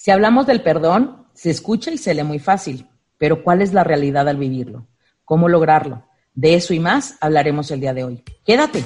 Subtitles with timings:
[0.00, 3.84] Si hablamos del perdón, se escucha y se lee muy fácil, pero ¿cuál es la
[3.84, 4.86] realidad al vivirlo?
[5.26, 6.06] ¿Cómo lograrlo?
[6.32, 8.24] De eso y más hablaremos el día de hoy.
[8.42, 8.82] Quédate.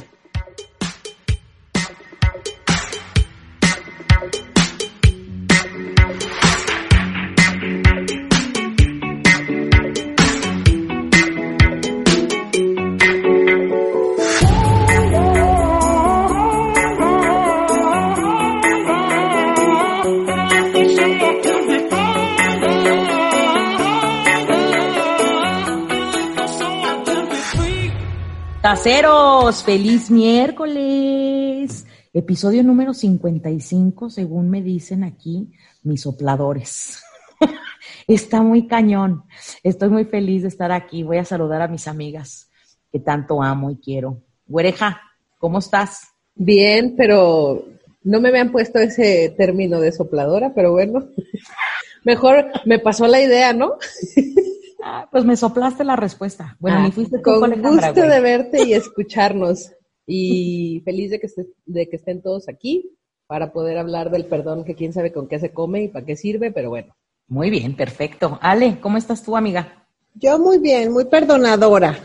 [28.64, 31.84] Caseros, feliz miércoles.
[32.14, 37.02] Episodio número 55, según me dicen aquí mis sopladores.
[38.08, 39.24] Está muy cañón.
[39.62, 41.02] Estoy muy feliz de estar aquí.
[41.02, 42.48] Voy a saludar a mis amigas
[42.90, 44.22] que tanto amo y quiero.
[44.46, 44.98] Güereja,
[45.38, 46.14] ¿cómo estás?
[46.34, 47.66] Bien, pero
[48.02, 51.10] no me habían puesto ese término de sopladora, pero bueno,
[52.02, 53.74] mejor me pasó la idea, ¿no?
[54.86, 56.58] Ah, pues me soplaste la respuesta.
[56.60, 59.72] Bueno, ni fuiste con gusto de verte y escucharnos.
[60.06, 61.28] Y feliz de que,
[61.64, 62.90] de que estén todos aquí
[63.26, 66.16] para poder hablar del perdón, que quién sabe con qué se come y para qué
[66.16, 66.94] sirve, pero bueno.
[67.28, 68.38] Muy bien, perfecto.
[68.42, 69.86] Ale, ¿cómo estás tú, amiga?
[70.12, 71.98] Yo muy bien, muy perdonadora.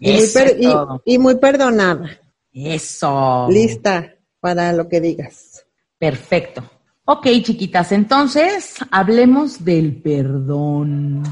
[0.00, 2.10] Y muy, y muy perdonada.
[2.52, 3.46] Eso.
[3.48, 5.64] Lista para lo que digas.
[5.96, 6.64] Perfecto.
[7.04, 11.22] Ok, chiquitas, entonces hablemos del perdón.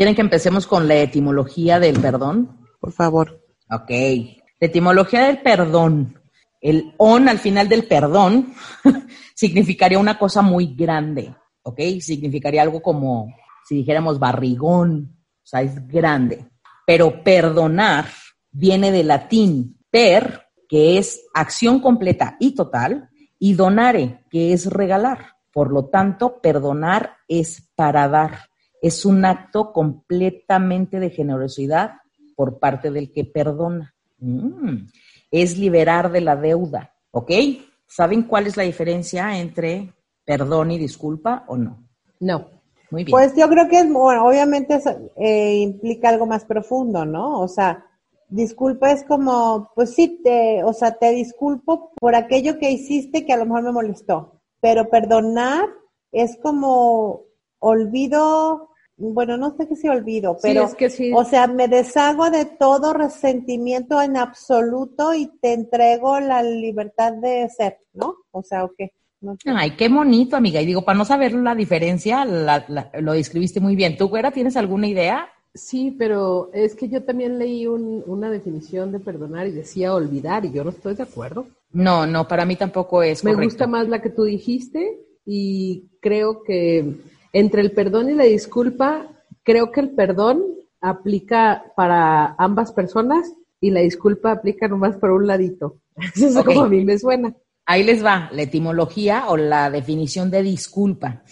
[0.00, 2.66] ¿Quieren que empecemos con la etimología del perdón?
[2.80, 3.44] Por favor.
[3.70, 3.90] Ok.
[3.90, 6.18] La etimología del perdón.
[6.58, 8.54] El on al final del perdón
[9.34, 11.34] significaría una cosa muy grande,
[11.64, 11.78] ¿ok?
[12.00, 13.26] Significaría algo como,
[13.68, 16.46] si dijéramos barrigón, o sea, es grande.
[16.86, 18.06] Pero perdonar
[18.50, 25.36] viene del latín per, que es acción completa y total, y donare, que es regalar.
[25.52, 28.49] Por lo tanto, perdonar es para dar
[28.80, 31.92] es un acto completamente de generosidad
[32.34, 33.94] por parte del que perdona.
[34.18, 34.86] Mm,
[35.30, 37.30] es liberar de la deuda, ¿ok?
[37.86, 39.92] ¿Saben cuál es la diferencia entre
[40.24, 41.88] perdón y disculpa o no?
[42.20, 42.48] No.
[42.90, 43.12] Muy bien.
[43.12, 44.80] Pues yo creo que es, bueno, obviamente
[45.16, 47.40] eh, implica algo más profundo, ¿no?
[47.40, 47.86] O sea,
[48.28, 53.32] disculpa es como, pues sí, te, o sea, te disculpo por aquello que hiciste que
[53.32, 55.68] a lo mejor me molestó, pero perdonar
[56.10, 57.22] es como
[57.60, 58.69] olvido
[59.00, 61.10] bueno, no sé qué se olvido, pero, es que sí.
[61.14, 67.48] o sea, me deshago de todo resentimiento en absoluto y te entrego la libertad de
[67.48, 68.16] ser, ¿no?
[68.30, 68.92] O sea, ¿o qué?
[69.46, 70.60] Ay, qué bonito, amiga.
[70.60, 73.96] Y digo, para no saber la diferencia, lo describiste muy bien.
[73.96, 75.28] ¿Tú, Güera, tienes alguna idea?
[75.52, 80.52] Sí, pero es que yo también leí una definición de perdonar y decía olvidar y
[80.52, 81.46] yo no estoy de acuerdo.
[81.72, 83.24] No, no, para mí tampoco es.
[83.24, 86.96] Me gusta más la que tú dijiste y creo que
[87.32, 89.08] entre el perdón y la disculpa,
[89.42, 90.42] creo que el perdón
[90.80, 95.78] aplica para ambas personas y la disculpa aplica nomás por un ladito.
[96.14, 97.34] Eso es como a mí me suena.
[97.66, 101.22] Ahí les va la etimología o la definición de disculpa.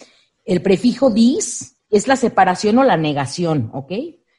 [0.44, 3.92] El prefijo dis es la separación o la negación, ¿ok?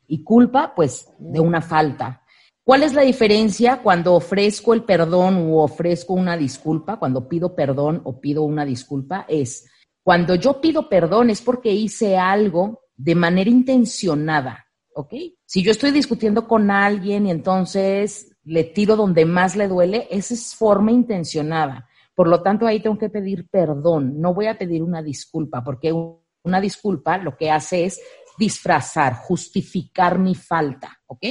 [0.07, 2.23] Y culpa, pues, de una falta.
[2.63, 6.97] ¿Cuál es la diferencia cuando ofrezco el perdón o ofrezco una disculpa?
[6.97, 9.67] Cuando pido perdón o pido una disculpa, es
[10.09, 14.65] cuando yo pido perdón es porque hice algo de manera intencionada,
[14.95, 15.13] ¿ok?
[15.45, 20.33] Si yo estoy discutiendo con alguien y entonces le tiro donde más le duele, esa
[20.33, 21.87] es forma intencionada.
[22.15, 24.19] Por lo tanto, ahí tengo que pedir perdón.
[24.19, 28.01] No voy a pedir una disculpa, porque una disculpa lo que hace es
[28.35, 31.23] disfrazar, justificar mi falta, ¿ok?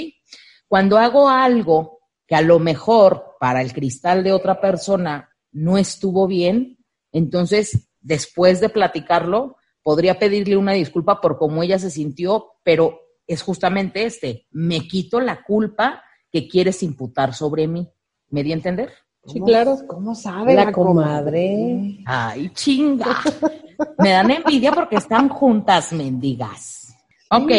[0.69, 1.99] Cuando hago algo
[2.29, 6.79] que a lo mejor para el cristal de otra persona no estuvo bien,
[7.11, 13.43] entonces después de platicarlo, podría pedirle una disculpa por cómo ella se sintió, pero es
[13.43, 17.89] justamente este, me quito la culpa que quieres imputar sobre mí.
[18.31, 18.93] ¿Me di a entender?
[19.27, 19.79] Sí, claro.
[19.87, 21.99] ¿Cómo sabe la, comadre?
[22.07, 23.21] Ay, chinga.
[23.99, 26.95] Me dan envidia porque están juntas, mendigas.
[27.31, 27.51] Ok,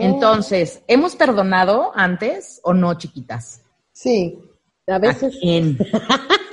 [0.00, 3.62] entonces, ¿hemos perdonado antes o no, chiquitas?
[3.92, 4.38] Sí.
[4.86, 5.38] A veces.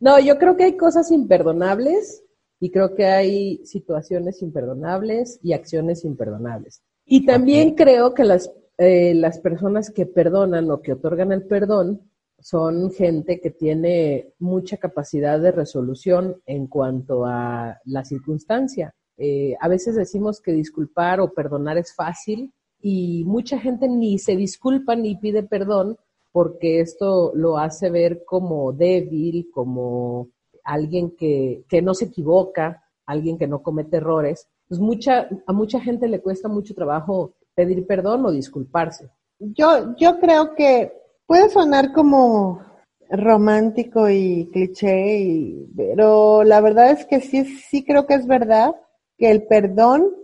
[0.00, 2.24] no, yo creo que hay cosas imperdonables
[2.58, 6.82] y creo que hay situaciones imperdonables y acciones imperdonables.
[7.04, 12.10] Y también creo que las, eh, las personas que perdonan o que otorgan el perdón
[12.38, 18.94] son gente que tiene mucha capacidad de resolución en cuanto a la circunstancia.
[19.18, 24.36] Eh, a veces decimos que disculpar o perdonar es fácil y mucha gente ni se
[24.36, 25.98] disculpa ni pide perdón
[26.32, 30.28] porque esto lo hace ver como débil, como
[30.64, 34.48] alguien que, que no se equivoca, alguien que no comete errores.
[34.68, 39.10] Pues mucha, a mucha gente le cuesta mucho trabajo pedir perdón o disculparse.
[39.38, 40.92] Yo, yo creo que
[41.26, 42.62] puede sonar como
[43.10, 48.74] romántico y cliché, pero la verdad es que sí, sí creo que es verdad
[49.18, 50.14] que el perdón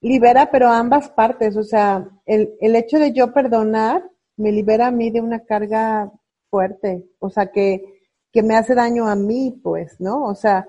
[0.00, 1.56] libera, pero ambas partes.
[1.56, 4.10] O sea, el, el hecho de yo perdonar
[4.42, 6.12] me libera a mí de una carga
[6.50, 8.02] fuerte, o sea, que,
[8.32, 10.24] que me hace daño a mí, pues, ¿no?
[10.24, 10.66] O sea,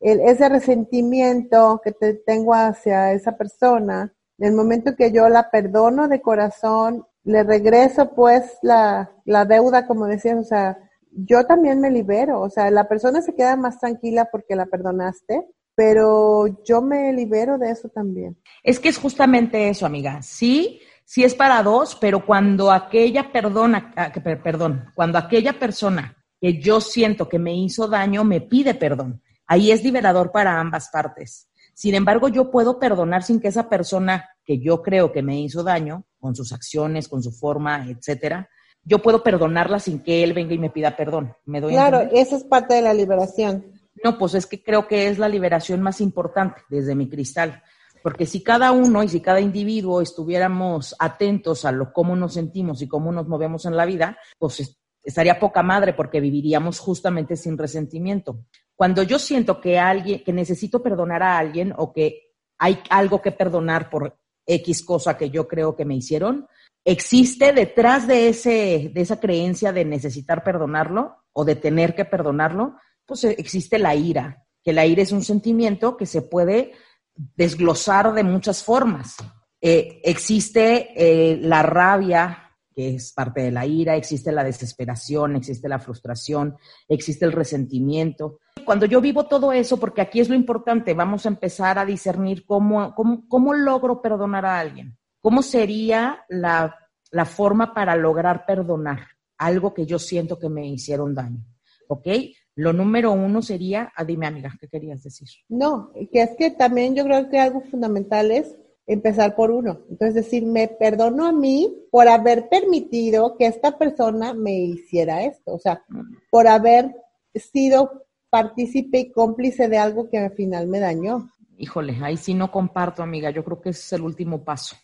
[0.00, 5.50] el, ese resentimiento que te tengo hacia esa persona, en el momento que yo la
[5.50, 10.76] perdono de corazón le regreso pues la, la deuda, como decías, o sea,
[11.12, 15.46] yo también me libero, o sea, la persona se queda más tranquila porque la perdonaste,
[15.76, 18.36] pero yo me libero de eso también.
[18.64, 20.20] Es que es justamente eso, amiga.
[20.22, 20.80] Sí,
[21.12, 24.10] sí es para dos, pero cuando aquella perdona, ah,
[24.42, 29.70] perdón, cuando aquella persona que yo siento que me hizo daño me pide perdón, ahí
[29.70, 31.50] es liberador para ambas partes.
[31.74, 35.62] Sin embargo, yo puedo perdonar sin que esa persona que yo creo que me hizo
[35.62, 38.48] daño, con sus acciones, con su forma, etcétera,
[38.82, 41.34] yo puedo perdonarla sin que él venga y me pida perdón.
[41.44, 43.66] ¿Me doy claro, esa es parte de la liberación.
[44.02, 47.62] No, pues es que creo que es la liberación más importante desde mi cristal.
[48.02, 52.82] Porque si cada uno y si cada individuo estuviéramos atentos a lo cómo nos sentimos
[52.82, 57.58] y cómo nos movemos en la vida, pues estaría poca madre porque viviríamos justamente sin
[57.58, 58.44] resentimiento.
[58.74, 63.32] Cuando yo siento que alguien, que necesito perdonar a alguien o que hay algo que
[63.32, 66.46] perdonar por X cosa que yo creo que me hicieron,
[66.84, 72.76] existe detrás de, ese, de esa creencia de necesitar perdonarlo o de tener que perdonarlo,
[73.06, 76.72] pues existe la ira, que la ira es un sentimiento que se puede
[77.14, 79.16] desglosar de muchas formas.
[79.60, 85.68] Eh, existe eh, la rabia, que es parte de la ira, existe la desesperación, existe
[85.68, 86.56] la frustración,
[86.88, 88.38] existe el resentimiento.
[88.64, 92.44] Cuando yo vivo todo eso, porque aquí es lo importante, vamos a empezar a discernir
[92.46, 94.96] cómo, cómo, logro perdonar a alguien.
[95.20, 96.76] ¿Cómo sería la,
[97.10, 99.06] la forma para lograr perdonar
[99.38, 101.44] algo que yo siento que me hicieron daño?
[101.88, 102.08] ¿Ok?
[102.54, 105.28] Lo número uno sería, ah, dime amiga, ¿qué querías decir?
[105.48, 108.56] No, que es que también yo creo que algo fundamental es
[108.86, 109.80] empezar por uno.
[109.88, 115.52] Entonces decir, me perdono a mí por haber permitido que esta persona me hiciera esto,
[115.54, 115.82] o sea,
[116.30, 116.94] por haber
[117.34, 121.30] sido partícipe y cómplice de algo que al final me dañó.
[121.56, 124.76] Híjole, ahí sí no comparto, amiga, yo creo que ese es el último paso.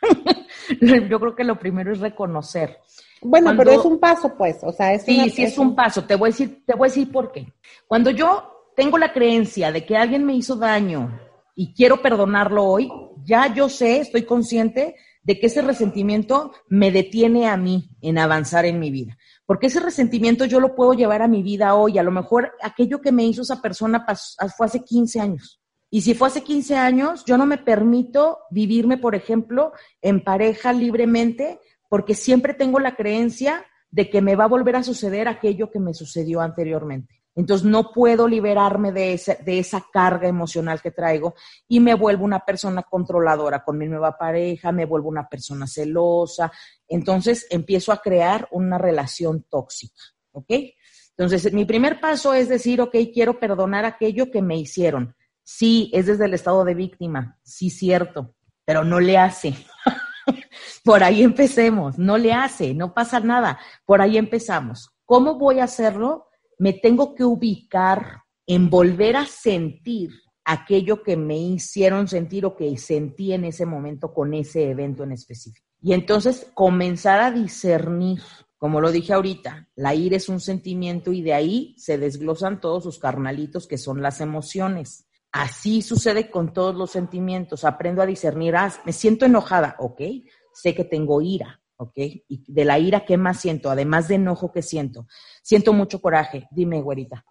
[0.80, 2.78] yo creo que lo primero es reconocer.
[3.22, 6.16] Bueno, pero es un paso, pues, o sea, es Sí, sí es un paso, te
[6.16, 7.52] voy a decir, te voy a decir por qué.
[7.86, 11.20] Cuando yo tengo la creencia de que alguien me hizo daño
[11.54, 12.90] y quiero perdonarlo hoy,
[13.24, 18.64] ya yo sé, estoy consciente de que ese resentimiento me detiene a mí en avanzar
[18.64, 19.16] en mi vida.
[19.46, 21.98] Porque ese resentimiento yo lo puedo llevar a mi vida hoy.
[21.98, 24.04] A lo mejor aquello que me hizo esa persona
[24.56, 25.60] fue hace 15 años.
[25.90, 30.72] Y si fue hace 15 años, yo no me permito vivirme, por ejemplo, en pareja
[30.72, 31.60] libremente,
[31.92, 35.78] porque siempre tengo la creencia de que me va a volver a suceder aquello que
[35.78, 37.22] me sucedió anteriormente.
[37.34, 41.34] Entonces no puedo liberarme de, de esa carga emocional que traigo
[41.68, 46.50] y me vuelvo una persona controladora con mi nueva pareja, me vuelvo una persona celosa.
[46.88, 50.50] Entonces empiezo a crear una relación tóxica, ¿ok?
[51.14, 55.14] Entonces mi primer paso es decir, ok, quiero perdonar aquello que me hicieron.
[55.42, 58.34] Sí, es desde el estado de víctima, sí, cierto,
[58.64, 59.54] pero no le hace.
[60.84, 63.58] Por ahí empecemos, no le hace, no pasa nada.
[63.84, 64.90] Por ahí empezamos.
[65.04, 66.26] ¿Cómo voy a hacerlo?
[66.62, 70.12] me tengo que ubicar en volver a sentir
[70.44, 75.10] aquello que me hicieron sentir o que sentí en ese momento con ese evento en
[75.10, 75.66] específico.
[75.80, 78.22] Y entonces comenzar a discernir,
[78.58, 82.84] como lo dije ahorita, la ira es un sentimiento y de ahí se desglosan todos
[82.84, 85.08] sus carnalitos que son las emociones.
[85.32, 87.64] Así sucede con todos los sentimientos.
[87.64, 90.00] Aprendo a discernir, ah, me siento enojada, ok,
[90.52, 91.96] sé que tengo ira, ¿ok?
[91.96, 93.70] Y de la ira, ¿qué más siento?
[93.70, 95.06] Además de enojo, ¿qué siento?
[95.42, 96.48] Siento mucho coraje.
[96.50, 97.24] Dime, güerita.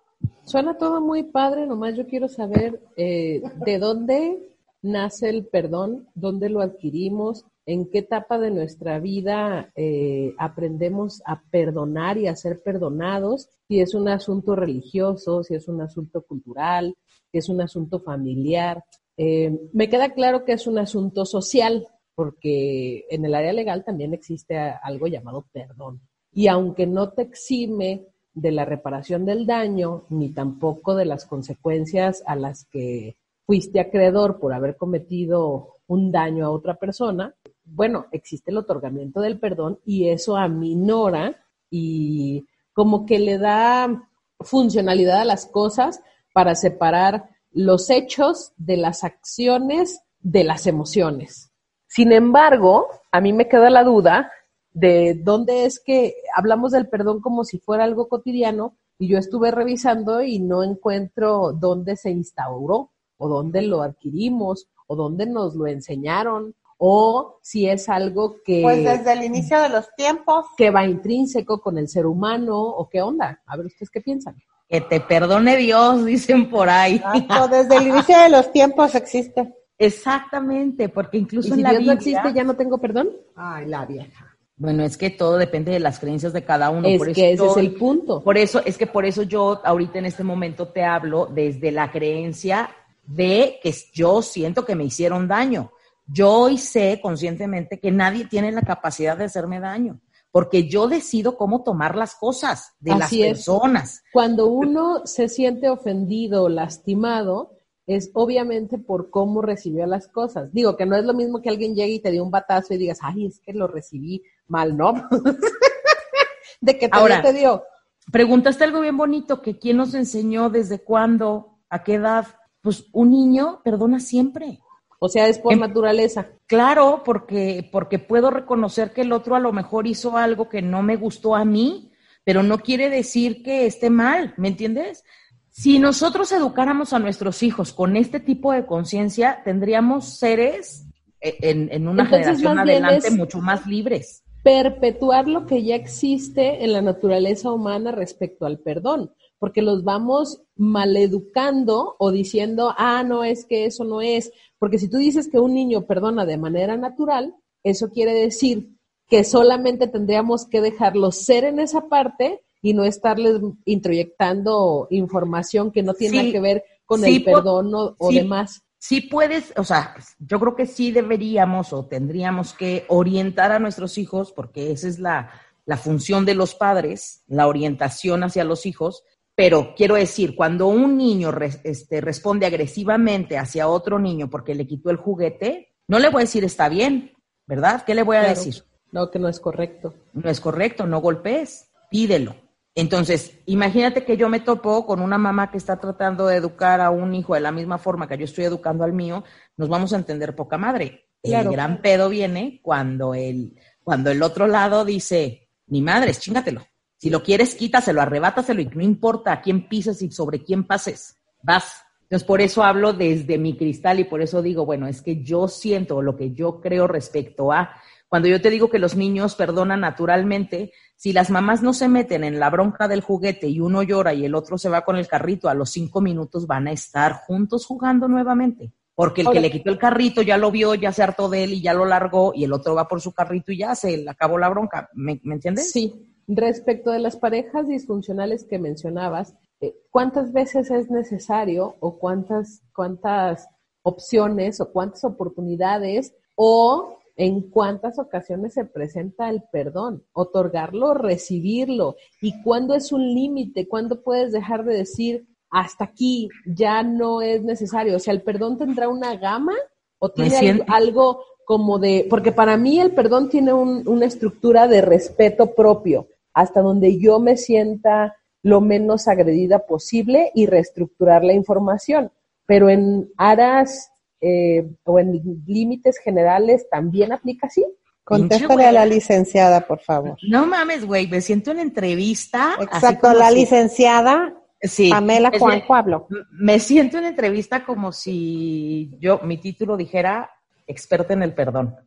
[0.46, 4.38] Suena todo muy padre, nomás yo quiero saber eh, de dónde
[4.82, 11.42] nace el perdón, dónde lo adquirimos en qué etapa de nuestra vida eh, aprendemos a
[11.52, 16.96] perdonar y a ser perdonados, si es un asunto religioso, si es un asunto cultural,
[17.32, 18.84] si es un asunto familiar.
[19.16, 21.88] Eh, me queda claro que es un asunto social,
[22.22, 26.00] porque en el área legal también existe algo llamado perdón.
[26.32, 32.22] Y aunque no te exime de la reparación del daño, ni tampoco de las consecuencias
[32.28, 37.34] a las que fuiste acreedor por haber cometido un daño a otra persona,
[37.66, 44.08] bueno, existe el otorgamiento del perdón y eso aminora y como que le da
[44.42, 51.51] funcionalidad a las cosas para separar los hechos de las acciones de las emociones.
[51.94, 54.32] Sin embargo, a mí me queda la duda
[54.72, 59.52] de dónde es que hablamos del perdón como si fuera algo cotidiano y yo estuve
[59.52, 65.68] revisando y no encuentro dónde se instauró o dónde lo adquirimos o dónde nos lo
[65.68, 68.62] enseñaron o si es algo que...
[68.64, 70.46] Pues desde el inicio de los tiempos.
[70.56, 73.42] Que va intrínseco con el ser humano o qué onda.
[73.46, 74.38] A ver, ¿ustedes qué piensan?
[74.70, 77.04] Que te perdone Dios, dicen por ahí.
[77.52, 79.54] desde el inicio de los tiempos existe.
[79.86, 83.10] Exactamente, porque incluso ¿Y si Dios no existe, ya no tengo perdón.
[83.36, 84.32] Ay, la vieja.
[84.62, 86.88] Bueno, es que todo depende de las creencias de cada uno.
[86.88, 88.22] Es que ese es el punto.
[88.24, 91.92] Por eso, es que por eso yo ahorita en este momento te hablo desde la
[91.92, 92.70] creencia
[93.04, 95.72] de que yo siento que me hicieron daño.
[96.06, 100.00] Yo hoy sé conscientemente que nadie tiene la capacidad de hacerme daño,
[100.32, 104.04] porque yo decido cómo tomar las cosas de las personas.
[104.14, 107.58] Cuando uno se siente ofendido o lastimado,
[107.96, 110.52] es obviamente por cómo recibió las cosas.
[110.54, 112.78] Digo que no es lo mismo que alguien llegue y te dio un batazo y
[112.78, 114.94] digas, ay, es que lo recibí mal, ¿no?
[116.62, 117.64] de que Ahora, te dio.
[118.12, 122.28] Preguntaste algo bien bonito, que quién nos enseñó, desde cuándo, a qué edad.
[122.62, 124.60] Pues un niño perdona siempre.
[125.00, 126.28] O sea, es por em, naturaleza.
[126.46, 130.84] Claro, porque, porque puedo reconocer que el otro a lo mejor hizo algo que no
[130.84, 131.92] me gustó a mí,
[132.24, 135.04] pero no quiere decir que esté mal, ¿me entiendes?
[135.52, 140.86] Si nosotros educáramos a nuestros hijos con este tipo de conciencia, tendríamos seres
[141.20, 144.24] eh, en, una generación adelante mucho más libres.
[144.44, 150.44] Perpetuar lo que ya existe en la naturaleza humana respecto al perdón porque los vamos
[150.56, 154.32] maleducando o diciendo, ah, no, es que eso no es.
[154.60, 158.70] Porque si tú dices que un niño perdona de manera natural, eso quiere decir
[159.08, 165.84] que solamente tendríamos que dejarlo ser en esa parte y no estarles introyectando información que
[165.84, 168.64] no tiene que ver con el perdón o, demás.
[168.78, 173.98] Sí puedes, o sea, yo creo que sí deberíamos o tendríamos que orientar a nuestros
[173.98, 175.32] hijos, porque esa es la,
[175.66, 179.04] la función de los padres, la orientación hacia los hijos,
[179.36, 181.32] pero quiero decir, cuando un niño
[181.64, 186.26] este, responde agresivamente hacia otro niño porque le quitó el juguete, no le voy a
[186.26, 187.14] decir está bien,
[187.48, 187.84] ¿verdad?
[187.86, 188.64] ¿Qué le voy a decir?
[188.92, 189.94] No, que no es correcto.
[190.14, 192.36] No es correcto, no golpees, pídelo.
[192.74, 196.90] Entonces, imagínate que yo me topo con una mamá que está tratando de educar a
[196.90, 199.24] un hijo de la misma forma que yo estoy educando al mío,
[199.58, 201.10] nos vamos a entender poca madre.
[201.22, 206.66] El gran pedo viene cuando el, cuando el otro lado dice, mi madre, chingatelo.
[206.98, 211.18] Si lo quieres, quítaselo, arrebátaselo y no importa a quién pises y sobre quién pases,
[211.44, 211.84] vas.
[212.04, 215.48] Entonces, por eso hablo desde mi cristal y por eso digo, bueno, es que yo
[215.48, 217.74] siento lo que yo creo respecto a,
[218.08, 222.24] cuando yo te digo que los niños perdonan naturalmente, si las mamás no se meten
[222.24, 225.08] en la bronca del juguete y uno llora y el otro se va con el
[225.08, 228.72] carrito, a los cinco minutos van a estar juntos jugando nuevamente.
[228.94, 231.54] Porque el que le quitó el carrito ya lo vio, ya se hartó de él
[231.54, 234.12] y ya lo largó, y el otro va por su carrito y ya se le
[234.12, 234.92] acabó la bronca.
[234.94, 235.72] ¿Me, ¿me entiendes?
[235.72, 242.62] Sí, Respecto de las parejas disfuncionales que mencionabas, eh, ¿cuántas veces es necesario o cuántas,
[242.76, 243.50] cuántas
[243.82, 252.42] opciones o cuántas oportunidades o en cuántas ocasiones se presenta el perdón, otorgarlo, recibirlo y
[252.42, 257.96] cuándo es un límite, cuándo puedes dejar de decir hasta aquí ya no es necesario,
[257.96, 259.54] o sea, el perdón tendrá una gama
[260.00, 265.54] o tiene algo, como de, porque para mí el perdón tiene una estructura de respeto
[265.54, 272.12] propio hasta donde yo me sienta lo menos agredida posible y reestructurar la información.
[272.48, 273.91] Pero en aras
[274.22, 277.66] eh, o en límites generales también aplica así.
[278.04, 280.18] Contéstale a la licenciada, por favor.
[280.28, 282.56] No mames, güey, me siento en entrevista.
[282.60, 286.08] Exacto, la licenciada sí, Pamela Juan Pablo.
[286.32, 290.30] Me siento en entrevista como si yo, mi título dijera
[290.68, 291.76] experta en el perdón.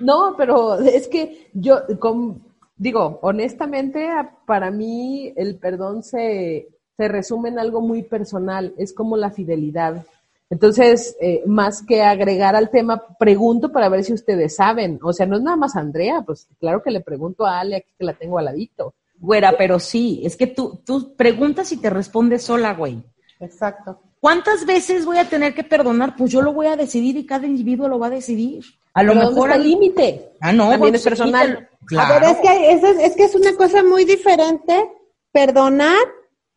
[0.00, 2.44] No, pero es que yo, con,
[2.76, 4.08] digo, honestamente,
[4.46, 10.06] para mí el perdón se, se resume en algo muy personal, es como la fidelidad.
[10.50, 14.98] Entonces, eh, más que agregar al tema, pregunto para ver si ustedes saben.
[15.02, 17.90] O sea, no es nada más Andrea, pues claro que le pregunto a Ale aquí
[17.98, 18.94] que la tengo al ladito.
[19.18, 23.02] Güera, pero sí, es que tú, tú preguntas y te respondes sola, güey.
[23.40, 24.00] Exacto.
[24.20, 26.16] ¿Cuántas veces voy a tener que perdonar?
[26.16, 28.64] Pues yo lo voy a decidir y cada individuo lo va a decidir.
[28.94, 30.32] A lo mejor al límite.
[30.40, 31.68] Ah, no, también es personal.
[31.96, 34.90] A ver, es que es, es que es una cosa muy diferente
[35.30, 35.98] perdonar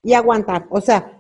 [0.01, 0.65] y aguantar.
[0.71, 1.11] O sea,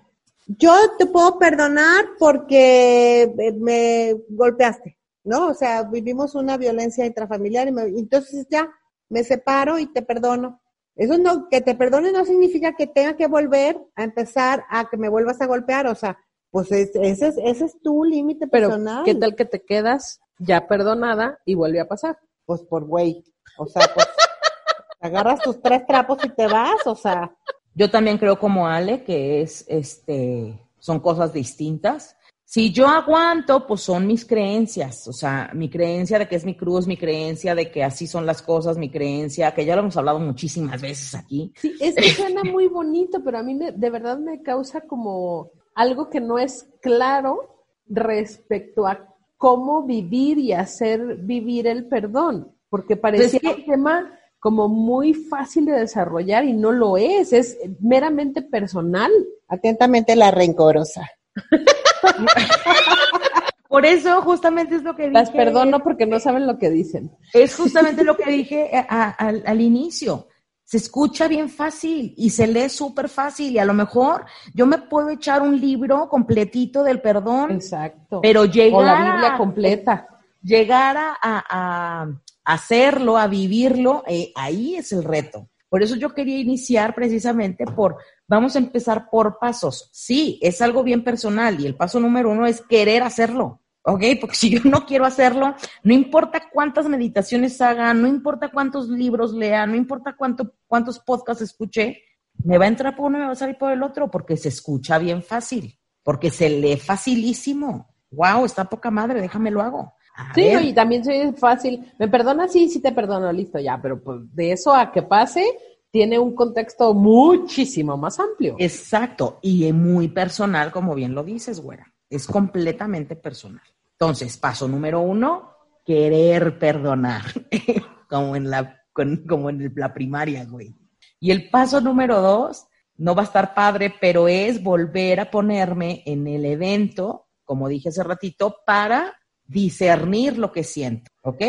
[0.57, 5.47] yo te puedo perdonar porque me golpeaste, ¿no?
[5.47, 8.69] O sea, vivimos una violencia intrafamiliar y entonces ya
[9.09, 10.61] me separo y te perdono.
[10.95, 14.97] Eso no, que te perdone no significa que tenga que volver a empezar a que
[14.97, 16.17] me vuelvas a golpear, o sea,
[16.49, 19.05] pues ese es, ese es tu límite personal.
[19.05, 22.19] ¿Qué tal que te quedas ya perdonada y vuelve a pasar?
[22.45, 23.23] Pues por güey.
[23.57, 24.07] O sea, pues
[24.99, 27.33] agarras tus tres trapos y te vas, o sea.
[27.73, 32.17] Yo también creo como Ale que es, este, son cosas distintas.
[32.43, 36.57] Si yo aguanto, pues son mis creencias, o sea, mi creencia de que es mi
[36.57, 39.95] cruz, mi creencia de que así son las cosas, mi creencia, que ya lo hemos
[39.95, 41.53] hablado muchísimas veces aquí.
[41.55, 46.09] Sí, es que suena muy bonito, pero a mí de verdad me causa como algo
[46.09, 53.39] que no es claro respecto a cómo vivir y hacer vivir el perdón, porque parecía
[53.41, 59.09] pues un tema como muy fácil de desarrollar y no lo es, es meramente personal.
[59.47, 61.09] Atentamente la rencorosa.
[63.69, 65.13] Por eso justamente es lo que dije.
[65.13, 67.09] Las perdono porque no saben lo que dicen.
[67.33, 70.27] Es justamente lo que dije al inicio
[70.71, 74.77] se escucha bien fácil y se lee súper fácil y a lo mejor yo me
[74.77, 77.51] puedo echar un libro completito del perdón.
[77.51, 78.21] Exacto.
[78.21, 80.07] Pero llegar o la Biblia completa.
[80.41, 82.07] Llegar a,
[82.43, 85.49] hacerlo, a vivirlo, eh, ahí es el reto.
[85.69, 89.89] Por eso yo quería iniciar precisamente por, vamos a empezar por pasos.
[89.93, 93.61] Sí, es algo bien personal y el paso número uno es querer hacerlo.
[93.83, 94.03] ¿ok?
[94.19, 99.33] Porque si yo no quiero hacerlo, no importa cuántas meditaciones haga, no importa cuántos libros
[99.33, 102.03] lea, no importa cuánto, cuántos podcasts escuche,
[102.43, 104.37] me va a entrar por uno y me va a salir por el otro, porque
[104.37, 107.93] se escucha bien fácil, porque se lee facilísimo.
[108.11, 109.93] Wow, está poca madre, déjame lo hago.
[110.35, 111.91] Sí, y también soy fácil.
[111.97, 115.45] Me perdona, sí, sí te perdono, listo, ya, pero pues de eso a que pase,
[115.91, 118.55] tiene un contexto muchísimo más amplio.
[118.57, 121.93] Exacto, y muy personal, como bien lo dices, güera.
[122.09, 123.63] Es completamente personal.
[123.93, 125.51] Entonces, paso número uno,
[125.85, 127.23] querer perdonar,
[128.09, 128.81] como en la,
[129.27, 130.75] como en la primaria, güey.
[131.19, 136.03] Y el paso número dos, no va a estar padre, pero es volver a ponerme
[136.05, 139.13] en el evento, como dije hace ratito, para
[139.51, 141.43] discernir lo que siento, ¿ok?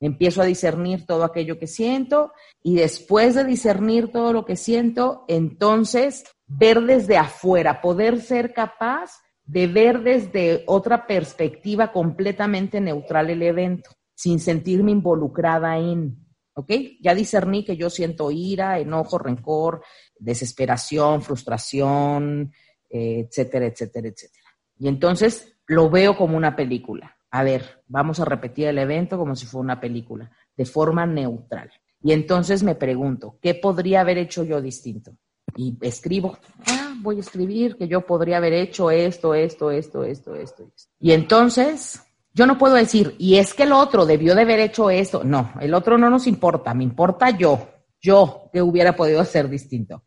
[0.00, 5.24] Empiezo a discernir todo aquello que siento y después de discernir todo lo que siento,
[5.26, 9.10] entonces ver desde afuera, poder ser capaz
[9.44, 16.16] de ver desde otra perspectiva completamente neutral el evento, sin sentirme involucrada en,
[16.54, 16.70] ¿ok?
[17.00, 19.82] Ya discerní que yo siento ira, enojo, rencor,
[20.16, 22.52] desesperación, frustración,
[22.88, 24.48] eh, etcétera, etcétera, etcétera.
[24.78, 27.17] Y entonces lo veo como una película.
[27.30, 31.70] A ver, vamos a repetir el evento como si fuera una película, de forma neutral.
[32.02, 35.12] Y entonces me pregunto, ¿qué podría haber hecho yo distinto?
[35.56, 40.34] Y escribo, ah, voy a escribir que yo podría haber hecho esto, esto, esto, esto,
[40.34, 40.70] esto.
[41.00, 44.90] Y entonces, yo no puedo decir, y es que el otro debió de haber hecho
[44.90, 45.24] esto.
[45.24, 47.68] No, el otro no nos importa, me importa yo,
[48.00, 50.04] yo que hubiera podido hacer distinto.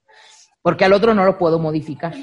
[0.62, 2.13] Porque al otro no lo puedo modificar.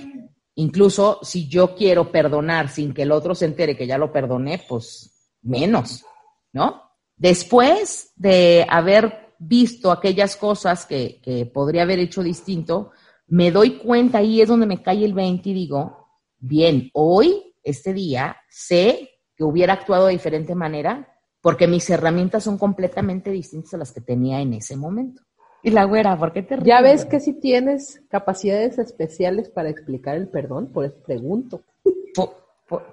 [0.59, 4.64] Incluso si yo quiero perdonar sin que el otro se entere que ya lo perdoné,
[4.68, 6.05] pues menos,
[6.53, 6.83] ¿no?
[7.16, 12.90] Después de haber visto aquellas cosas que, podría haber hecho distinto,
[13.29, 17.92] me doy cuenta, ahí es donde me cae el 20 y digo, bien, hoy, este
[17.92, 23.79] día, sé que hubiera actuado de diferente manera porque mis herramientas son completamente distintas a
[23.79, 25.23] las que tenía en ese momento.
[25.62, 26.66] Y la güera, ¿por qué te ríes?
[26.66, 31.62] Ya ves que si tienes capacidades especiales para explicar el perdón, por eso pregunto.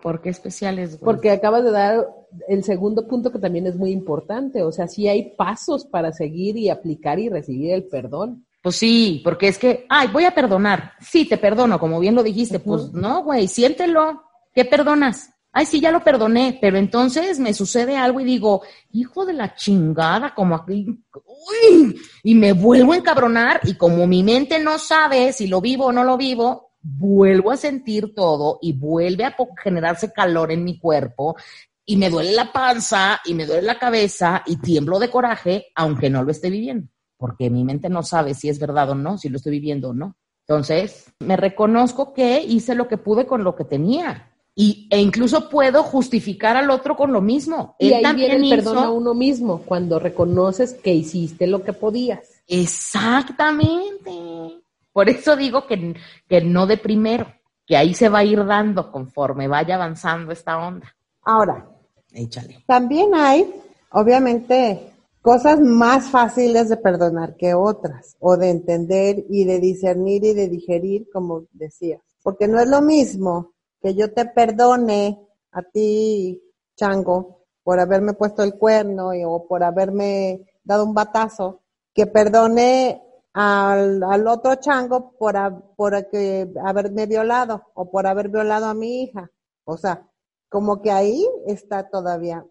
[0.02, 0.98] ¿Por, qué especiales?
[0.98, 2.08] Porque acabas de dar
[2.48, 4.64] el segundo punto que también es muy importante.
[4.64, 8.46] O sea, sí hay pasos para seguir y aplicar y recibir el perdón.
[8.62, 10.94] Pues sí, porque es que, ay, voy a perdonar.
[11.02, 12.60] Sí, te perdono, como bien lo dijiste.
[12.60, 14.24] Pues no, güey, siéntelo.
[14.54, 15.35] ¿Qué perdonas?
[15.58, 19.56] Ay, sí, ya lo perdoné, pero entonces me sucede algo y digo, hijo de la
[19.56, 25.32] chingada, como aquí, uy, y me vuelvo a encabronar y como mi mente no sabe
[25.32, 30.12] si lo vivo o no lo vivo, vuelvo a sentir todo y vuelve a generarse
[30.12, 31.38] calor en mi cuerpo
[31.86, 36.10] y me duele la panza y me duele la cabeza y tiemblo de coraje, aunque
[36.10, 39.30] no lo esté viviendo porque mi mente no sabe si es verdad o no, si
[39.30, 40.18] lo estoy viviendo o no.
[40.48, 44.35] Entonces, me reconozco que hice lo que pude con lo que tenía.
[44.58, 47.76] Y, e incluso puedo justificar al otro con lo mismo.
[47.78, 52.42] Y ahí viene el perdón a uno mismo, cuando reconoces que hiciste lo que podías.
[52.48, 54.64] Exactamente.
[54.94, 55.96] Por eso digo que,
[56.30, 57.28] que no de primero,
[57.66, 60.96] que ahí se va a ir dando conforme vaya avanzando esta onda.
[61.24, 61.68] Ahora,
[62.14, 62.64] Échale.
[62.66, 63.54] también hay,
[63.92, 70.34] obviamente, cosas más fáciles de perdonar que otras, o de entender y de discernir y
[70.34, 72.00] de digerir, como decías.
[72.24, 76.42] Porque no es lo mismo que yo te perdone a ti,
[76.76, 81.62] chango, por haberme puesto el cuerno o por haberme dado un batazo,
[81.94, 83.02] que perdone
[83.34, 85.36] al, al otro chango por,
[85.76, 89.32] por haberme violado o por haber violado a mi hija.
[89.64, 90.08] O sea,
[90.50, 92.46] como que ahí está todavía,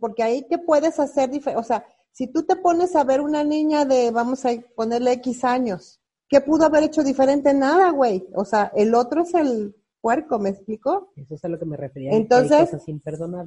[0.00, 3.84] porque ahí que puedes hacer, o sea, si tú te pones a ver una niña
[3.84, 7.54] de, vamos a ponerle X años, ¿qué pudo haber hecho diferente?
[7.54, 8.26] Nada, güey.
[8.34, 9.74] O sea, el otro es el
[10.06, 11.10] puerco, ¿me explico?
[11.16, 12.12] Eso es a lo que me refería.
[12.12, 12.70] Entonces,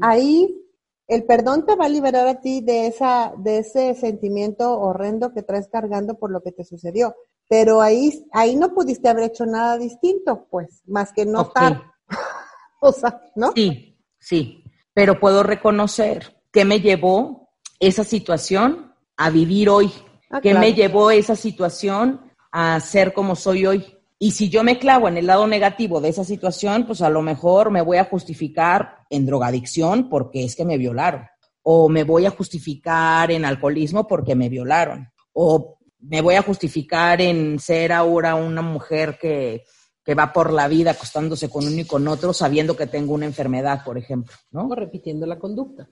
[0.01, 0.61] ahí
[1.07, 5.41] el perdón te va a liberar a ti de esa, de ese sentimiento horrendo que
[5.41, 7.15] traes cargando por lo que te sucedió.
[7.47, 11.81] Pero ahí, ahí no pudiste haber hecho nada distinto, pues, más que no estar.
[12.81, 13.53] o sea, ¿no?
[13.55, 14.61] Sí, sí.
[14.93, 19.93] Pero puedo reconocer que me llevó esa situación a vivir hoy.
[20.29, 22.19] Ah, que me llevó esa situación
[22.51, 23.98] a ser como soy hoy.
[24.21, 27.21] Y si yo me clavo en el lado negativo de esa situación, pues a lo
[27.21, 31.25] mejor me voy a justificar en drogadicción porque es que me violaron.
[31.63, 35.09] O me voy a justificar en alcoholismo porque me violaron.
[35.31, 39.63] O me voy a justificar en ser ahora una mujer que,
[40.03, 43.25] que va por la vida acostándose con uno y con otro sabiendo que tengo una
[43.25, 44.67] enfermedad, por ejemplo, ¿no?
[44.67, 45.87] O repitiendo la conducta.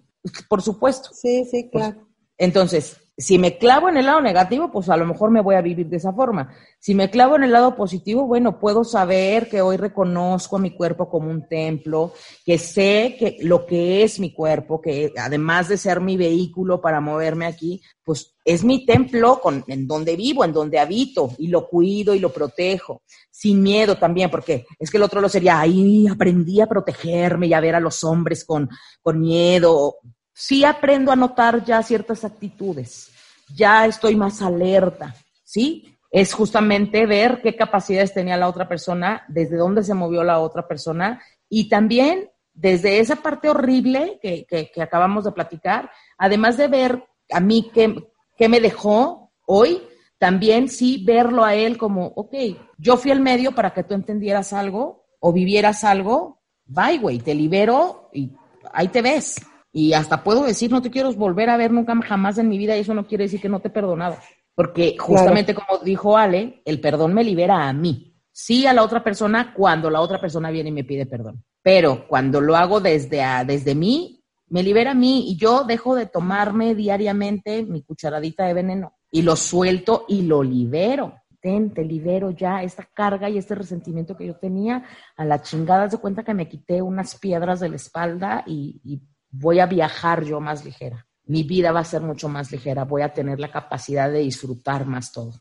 [0.49, 1.11] Por supuesto.
[1.13, 2.07] Sí, sí, claro.
[2.37, 5.61] Entonces, si me clavo en el lado negativo, pues a lo mejor me voy a
[5.61, 6.53] vivir de esa forma.
[6.77, 10.75] Si me clavo en el lado positivo, bueno, puedo saber que hoy reconozco a mi
[10.75, 12.13] cuerpo como un templo,
[12.45, 17.01] que sé que lo que es mi cuerpo, que además de ser mi vehículo para
[17.01, 22.13] moverme aquí, pues es mi templo en donde vivo, en donde habito, y lo cuido
[22.13, 23.01] y lo protejo,
[23.31, 27.53] sin miedo también, porque es que el otro lo sería, ahí aprendí a protegerme y
[27.53, 28.69] a ver a los hombres con,
[29.01, 29.95] con miedo
[30.37, 33.09] sí aprendo a notar ya ciertas actitudes,
[33.55, 35.97] ya estoy más alerta, ¿sí?
[36.11, 40.67] Es justamente ver qué capacidades tenía la otra persona, desde dónde se movió la otra
[40.67, 41.19] persona
[41.49, 47.39] y también desde esa parte horrible que, que, acabamos de platicar, además de ver a
[47.39, 49.81] mí qué, qué me dejó hoy,
[50.19, 52.33] también sí verlo a él como, ok,
[52.77, 57.33] yo fui el medio para que tú entendieras algo o vivieras algo, bye, güey, te
[57.33, 58.31] libero y
[58.71, 59.41] ahí te ves.
[59.71, 62.75] Y hasta puedo decir, no te quiero volver a ver nunca jamás en mi vida
[62.75, 64.17] y eso no quiere decir que no te he perdonado.
[64.55, 68.15] Porque justamente como dijo Ale, el perdón me libera a mí.
[68.31, 71.43] Sí a la otra persona cuando la otra persona viene y me pide perdón.
[71.61, 76.05] Pero cuando lo hago desde, desde mí, me libera a mí y yo dejo de
[76.05, 81.15] tomarme diariamente mi cucharadita de veneno y lo suelto y lo libero.
[81.39, 84.83] Ten, te libero ya esta carga y este resentimiento que yo tenía
[85.15, 89.01] a la chingada de cuenta que me quité unas piedras de la espalda y, y
[89.39, 91.05] voy a viajar yo más ligera.
[91.25, 94.85] Mi vida va a ser mucho más ligera, voy a tener la capacidad de disfrutar
[94.85, 95.33] más todo.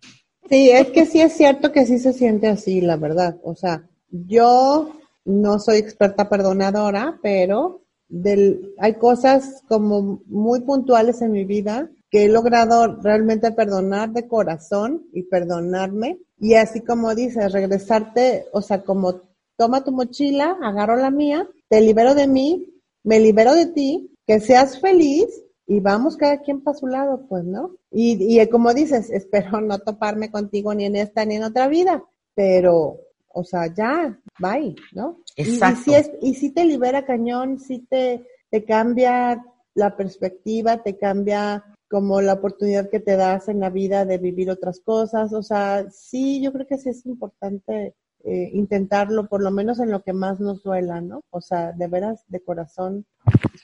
[0.49, 3.37] Sí, es que sí es cierto que sí se siente así, la verdad.
[3.43, 4.93] O sea, yo
[5.25, 12.25] no soy experta perdonadora, pero del, hay cosas como muy puntuales en mi vida que
[12.25, 16.19] he logrado realmente perdonar de corazón y perdonarme.
[16.39, 19.23] Y así como dices, regresarte, o sea, como
[19.57, 22.76] toma tu mochila, agarro la mía, te libero de mí,
[23.07, 25.27] me libero de ti, que seas feliz
[25.67, 27.77] y vamos cada quien para su lado, pues, ¿no?
[27.91, 32.05] Y, y como dices, espero no toparme contigo ni en esta ni en otra vida,
[32.35, 35.21] pero, o sea, ya, bye, ¿no?
[35.37, 35.81] Exacto.
[35.81, 39.43] Y, si, es, y si te libera cañón, si te, te cambia
[39.75, 44.51] la perspectiva, te cambia como la oportunidad que te das en la vida de vivir
[44.51, 47.95] otras cosas, o sea, sí, yo creo que sí es importante
[48.29, 51.23] eh, intentarlo, por lo menos en lo que más nos duela, ¿no?
[51.31, 53.07] O sea, de veras, de corazón,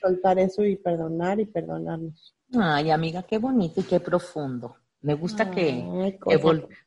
[0.01, 2.37] soltar eso y perdonar y perdonarnos.
[2.55, 4.77] Ay, amiga, qué bonito y qué profundo.
[5.01, 6.17] Me gusta que,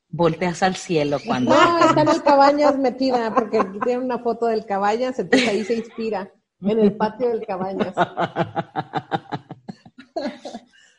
[0.07, 1.53] volteas al cielo cuando...
[1.53, 5.75] No, está en el Cabañas metida, porque tiene una foto del Cabañas, entonces ahí se
[5.75, 7.93] inspira, en el patio del Cabañas.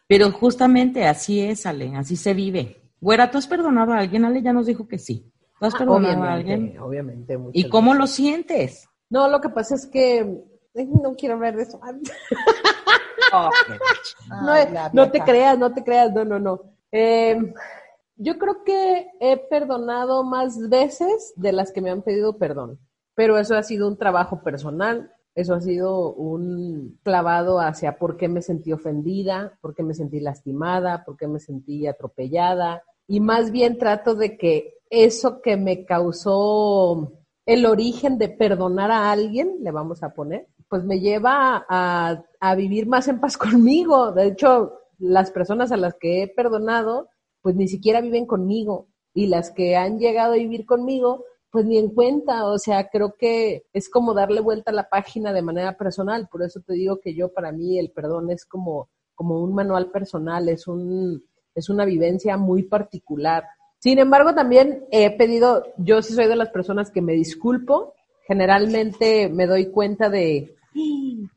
[0.06, 2.82] Pero justamente así es, Ale, así se vive.
[3.00, 4.26] Güera, ¿tú has perdonado a alguien?
[4.26, 5.32] Ale ya nos dijo que sí.
[5.60, 6.78] ¿Has ah, perdonado a alguien?
[6.78, 7.38] Obviamente.
[7.52, 8.88] ¿Y cómo lo sientes?
[9.08, 11.80] No, lo que pasa es que no quiero hablar de eso.
[14.92, 16.60] no, te creas, no te creas, no, no, no.
[16.90, 17.52] Em,
[18.16, 22.78] yo creo que he perdonado más veces de las que me han pedido perdón,
[23.14, 28.28] pero eso ha sido un trabajo personal Eso ha sido un clavado hacia por qué
[28.28, 32.82] me sentí ofendida, por qué me sentí lastimada, por qué me sentí atropellada.
[33.06, 37.12] Y más bien trato de que eso que me causó
[37.46, 42.86] el origen de perdonar a alguien, le vamos a poner, pues me lleva a, vivir
[42.86, 44.12] más en paz conmigo.
[44.12, 47.08] De hecho, las personas a las que he perdonado,
[47.40, 48.88] pues ni siquiera viven conmigo.
[49.14, 53.14] Y las que han llegado a vivir conmigo, pues ni en cuenta, o sea, creo
[53.16, 57.00] que es como darle vuelta a la página de manera personal, por eso te digo
[57.00, 61.70] que yo para mí el perdón es como, como un manual personal, es un, es
[61.70, 63.44] una vivencia muy particular.
[63.86, 67.94] Sin embargo, también he pedido, yo sí soy de las personas que me disculpo,
[68.26, 70.56] generalmente me doy cuenta de,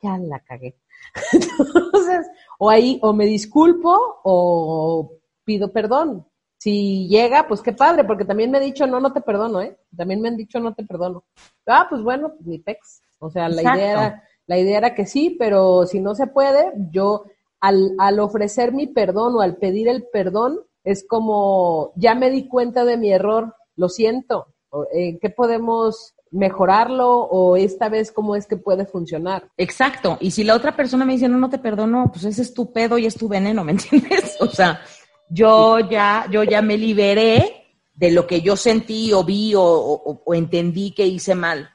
[0.01, 0.73] ya la cagué.
[1.31, 2.25] Entonces,
[2.57, 5.11] o ahí, o me disculpo o
[5.43, 6.25] pido perdón.
[6.57, 9.77] Si llega, pues qué padre, porque también me he dicho, no, no te perdono, ¿eh?
[9.95, 11.25] También me han dicho, no te perdono.
[11.67, 13.03] Ah, pues bueno, pues mi pex.
[13.19, 16.73] O sea, la idea, era, la idea era que sí, pero si no se puede,
[16.89, 17.25] yo
[17.59, 22.47] al, al ofrecer mi perdón o al pedir el perdón, es como, ya me di
[22.47, 24.47] cuenta de mi error, lo siento,
[24.91, 29.49] ¿en qué podemos mejorarlo o esta vez cómo es que puede funcionar.
[29.57, 30.17] Exacto.
[30.19, 32.71] Y si la otra persona me dice, no, no te perdono, pues ese es tu
[32.71, 34.37] pedo y es tu veneno, ¿me entiendes?
[34.39, 34.81] O sea,
[35.29, 40.91] yo ya, yo ya me liberé de lo que yo sentí o vi o, entendí
[40.91, 41.69] que hice mal.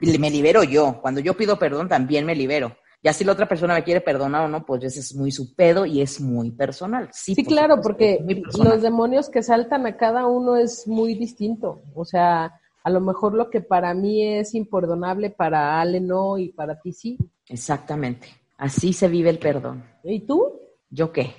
[0.00, 1.00] Y me libero yo.
[1.00, 2.76] Cuando yo pido perdón, también me libero.
[3.04, 5.54] Ya si la otra persona me quiere perdonar o no, pues ese es muy su
[5.54, 7.10] pedo y es muy personal.
[7.12, 8.24] Sí, claro, porque
[8.58, 11.82] los demonios que saltan a cada uno es muy distinto.
[11.94, 16.48] O sea, a lo mejor lo que para mí es imperdonable, para Ale no y
[16.48, 17.18] para ti sí.
[17.46, 18.26] Exactamente.
[18.56, 19.84] Así se vive el perdón.
[20.02, 20.62] ¿Y tú?
[20.88, 21.34] ¿Yo qué?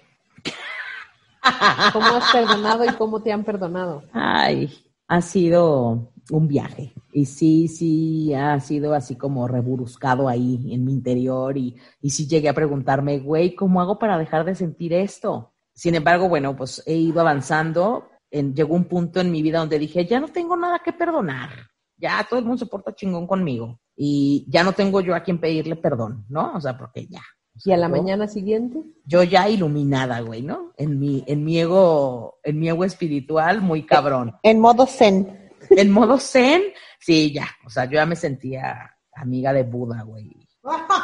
[1.93, 4.03] ¿Cómo has perdonado y cómo te han perdonado?
[4.13, 4.71] Ay,
[5.07, 6.93] ha sido un viaje.
[7.13, 11.57] Y sí, sí, ha sido así como reburuscado ahí en mi interior.
[11.57, 15.53] Y, y sí llegué a preguntarme, güey, ¿cómo hago para dejar de sentir esto?
[15.73, 18.09] Sin embargo, bueno, pues he ido avanzando.
[18.31, 21.49] En, llegó un punto en mi vida donde dije, ya no tengo nada que perdonar.
[21.97, 23.79] Ya todo el mundo se porta chingón conmigo.
[23.95, 26.53] Y ya no tengo yo a quien pedirle perdón, ¿no?
[26.55, 27.21] O sea, porque ya,
[27.63, 28.79] ¿Y a la mañana siguiente?
[29.05, 30.73] Yo ya iluminada, güey, ¿no?
[30.77, 34.35] En mi, en mi ego, en mi ego espiritual, muy cabrón.
[34.43, 35.51] En modo zen.
[35.69, 36.61] En modo zen,
[36.99, 37.47] sí, ya.
[37.65, 40.31] O sea, yo ya me sentía amiga de Buda, güey.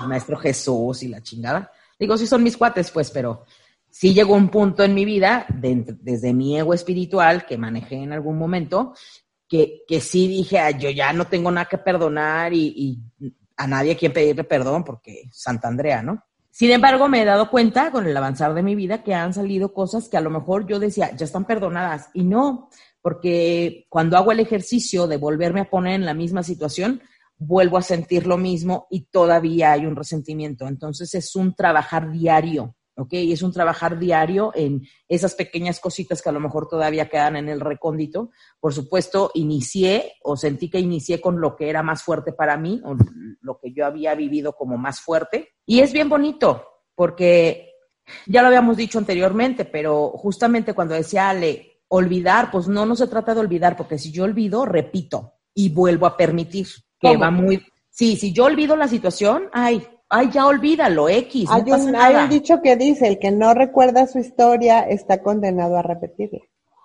[0.08, 1.72] Maestro Jesús y la chingada.
[1.98, 3.46] Digo, sí son mis cuates, pues, pero
[3.90, 8.38] sí llegó un punto en mi vida, desde mi ego espiritual, que manejé en algún
[8.38, 8.94] momento,
[9.48, 12.74] que, que sí dije, yo ya no tengo nada que perdonar y,
[13.20, 16.24] y a nadie a quien pedirle perdón, porque Santa Andrea, ¿no?
[16.52, 19.74] Sin embargo, me he dado cuenta con el avanzar de mi vida que han salido
[19.74, 22.10] cosas que a lo mejor yo decía, ya están perdonadas.
[22.14, 22.70] Y no,
[23.02, 27.02] porque cuando hago el ejercicio de volverme a poner en la misma situación,
[27.38, 30.68] vuelvo a sentir lo mismo y todavía hay un resentimiento.
[30.68, 33.10] Entonces es un trabajar diario ¿ok?
[33.14, 37.50] es un trabajar diario en esas pequeñas cositas que a lo mejor todavía quedan en
[37.50, 38.32] el recóndito.
[38.60, 42.82] Por supuesto, inicié o sentí que inicié con lo que era más fuerte para mí,
[42.84, 42.96] o
[43.42, 45.50] lo que yo había vivido como más fuerte.
[45.66, 47.72] Y es bien bonito, porque
[48.26, 53.08] ya lo habíamos dicho anteriormente, pero justamente cuando decía Ale, olvidar, pues no, no se
[53.08, 56.68] trata de olvidar, porque si yo olvido, repito y vuelvo a permitir,
[57.00, 57.66] que va muy...
[57.90, 61.50] Sí, si yo olvido la situación, ay, ay, ya olvídalo, X.
[61.50, 65.78] Hay, un, hay un dicho que dice, el que no recuerda su historia está condenado
[65.78, 66.42] a repetirla.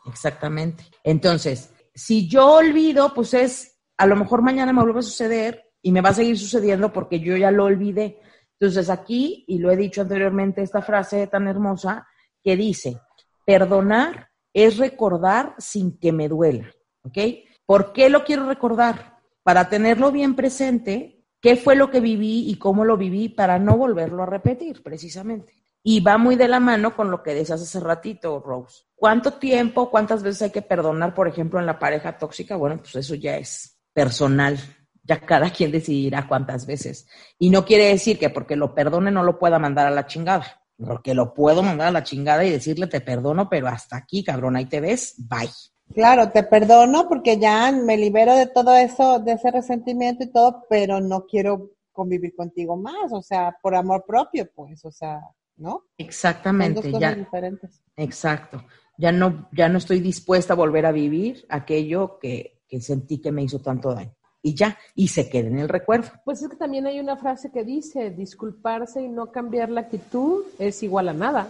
[0.07, 0.85] Exactamente.
[1.03, 5.93] Entonces, si yo olvido, pues es, a lo mejor mañana me vuelve a suceder y
[5.93, 8.21] me va a seguir sucediendo porque yo ya lo olvidé.
[8.59, 12.07] Entonces aquí, y lo he dicho anteriormente, esta frase tan hermosa
[12.43, 13.01] que dice,
[13.45, 16.71] perdonar es recordar sin que me duela,
[17.03, 17.19] ¿ok?
[17.67, 19.19] ¿Por qué lo quiero recordar?
[19.43, 21.15] Para tenerlo bien presente
[21.46, 25.52] qué fue lo que viví y cómo lo viví para no volverlo a repetir, precisamente.
[25.80, 28.82] Y va muy de la mano con lo que decías hace ratito, Rose.
[28.96, 32.56] ¿Cuánto tiempo, cuántas veces hay que perdonar, por ejemplo, en la pareja tóxica?
[32.56, 34.59] Bueno, pues eso ya es personal.
[35.04, 37.06] Ya cada quien decidirá cuántas veces.
[37.38, 40.64] Y no quiere decir que porque lo perdone no lo pueda mandar a la chingada.
[40.76, 44.56] Porque lo puedo mandar a la chingada y decirle te perdono, pero hasta aquí, cabrón,
[44.56, 45.48] ahí te ves, bye.
[45.94, 50.64] Claro, te perdono porque ya me libero de todo eso, de ese resentimiento y todo,
[50.68, 55.20] pero no quiero convivir contigo más, o sea, por amor propio, pues, o sea,
[55.57, 55.85] ¿no?
[55.96, 57.14] Exactamente, ya.
[57.14, 57.83] Diferentes.
[57.96, 58.64] Exacto.
[58.99, 63.33] Ya no, ya no estoy dispuesta a volver a vivir aquello que, que sentí que
[63.33, 64.14] me hizo tanto daño.
[64.42, 66.11] Y ya, y se queda en el recuerdo.
[66.25, 70.44] Pues es que también hay una frase que dice, disculparse y no cambiar la actitud
[70.59, 71.49] es igual a nada.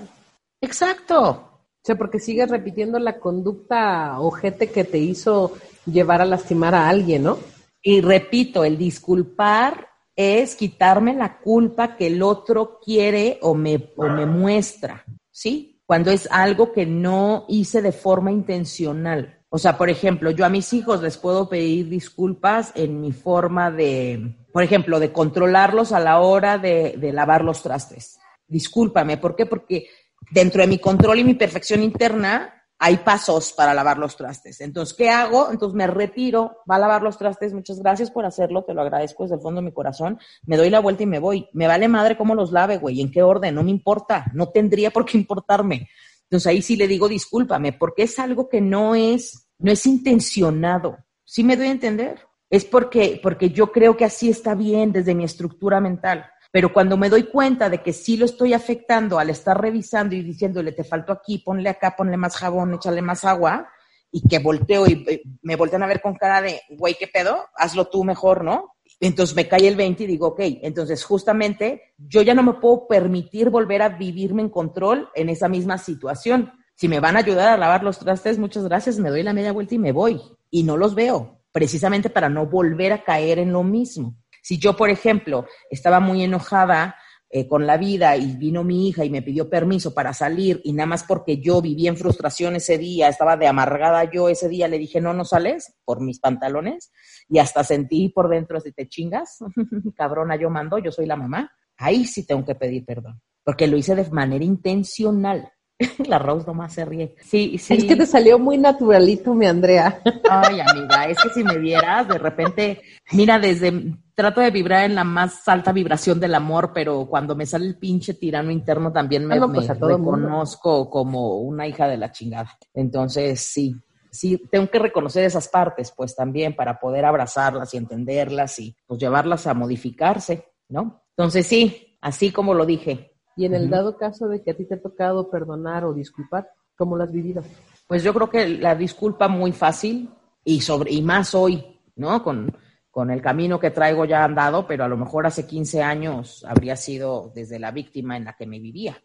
[0.61, 1.56] Exacto.
[1.87, 5.53] O sea, porque sigues repitiendo la conducta ojete que te hizo
[5.85, 7.39] llevar a lastimar a alguien, ¿no?
[7.81, 14.09] Y repito, el disculpar es quitarme la culpa que el otro quiere o me, o
[14.09, 15.81] me muestra, ¿sí?
[15.87, 19.45] Cuando es algo que no hice de forma intencional.
[19.49, 23.71] O sea, por ejemplo, yo a mis hijos les puedo pedir disculpas en mi forma
[23.71, 28.19] de, por ejemplo, de controlarlos a la hora de, de lavar los trastes.
[28.49, 29.47] Discúlpame, ¿por qué?
[29.47, 29.87] Porque
[30.31, 34.61] dentro de mi control y mi perfección interna, hay pasos para lavar los trastes.
[34.61, 35.51] Entonces, ¿qué hago?
[35.51, 39.23] Entonces me retiro, va a lavar los trastes, muchas gracias por hacerlo, te lo agradezco
[39.23, 41.49] desde el fondo de mi corazón, me doy la vuelta y me voy.
[41.53, 44.91] Me vale madre cómo los lave, güey, en qué orden, no me importa, no tendría
[44.91, 45.89] por qué importarme.
[46.25, 50.99] Entonces ahí sí le digo, discúlpame, porque es algo que no es, no es intencionado.
[51.25, 52.21] ¿Sí me doy a entender?
[52.51, 56.27] Es porque, porque yo creo que así está bien desde mi estructura mental.
[56.57, 60.23] Pero cuando me doy cuenta de que sí lo estoy afectando al estar revisando y
[60.23, 63.69] diciéndole, te faltó aquí, ponle acá, ponle más jabón, échale más agua,
[64.11, 67.45] y que volteo y me voltean a ver con cara de, güey, ¿qué pedo?
[67.57, 68.73] Hazlo tú mejor, ¿no?
[69.01, 72.89] Entonces me cae el 20 y digo, ok, entonces justamente yo ya no me puedo
[72.89, 76.55] permitir volver a vivirme en control en esa misma situación.
[76.75, 79.53] Si me van a ayudar a lavar los trastes, muchas gracias, me doy la media
[79.53, 80.23] vuelta y me voy.
[80.51, 84.17] Y no los veo, precisamente para no volver a caer en lo mismo.
[84.47, 86.95] Si yo, por ejemplo, estaba muy enojada
[87.29, 90.73] eh, con la vida y vino mi hija y me pidió permiso para salir y
[90.73, 94.69] nada más porque yo viví en frustración ese día, estaba de amargada yo ese día,
[94.69, 96.93] le dije, no, no sales por mis pantalones
[97.29, 99.39] y hasta sentí por dentro así, te chingas,
[99.97, 103.77] cabrona, yo mando, yo soy la mamá, ahí sí tengo que pedir perdón, porque lo
[103.77, 105.51] hice de manera intencional.
[106.09, 107.15] La Rose nomás se ríe.
[107.21, 107.75] Sí, sí.
[107.75, 110.01] Es que te salió muy naturalito, mi Andrea.
[110.29, 112.81] Ay, amiga, es que si me vieras, de repente,
[113.13, 117.45] mira, desde trato de vibrar en la más alta vibración del amor, pero cuando me
[117.45, 122.59] sale el pinche tirano interno también me, pues reconozco como una hija de la chingada.
[122.73, 123.77] Entonces, sí,
[124.11, 128.99] sí, tengo que reconocer esas partes, pues también para poder abrazarlas y entenderlas y pues
[128.99, 131.05] llevarlas a modificarse, ¿no?
[131.11, 133.16] Entonces, sí, así como lo dije.
[133.37, 136.49] Y en el dado caso de que a ti te ha tocado perdonar o disculpar,
[136.77, 137.43] ¿cómo lo has vivido?
[137.87, 140.11] Pues yo creo que la disculpa muy fácil
[140.43, 142.23] y sobre y más hoy, ¿no?
[142.23, 142.51] Con
[142.97, 146.77] con el camino que traigo ya andado, pero a lo mejor hace 15 años habría
[146.77, 148.97] sido desde la víctima en la que me vivía.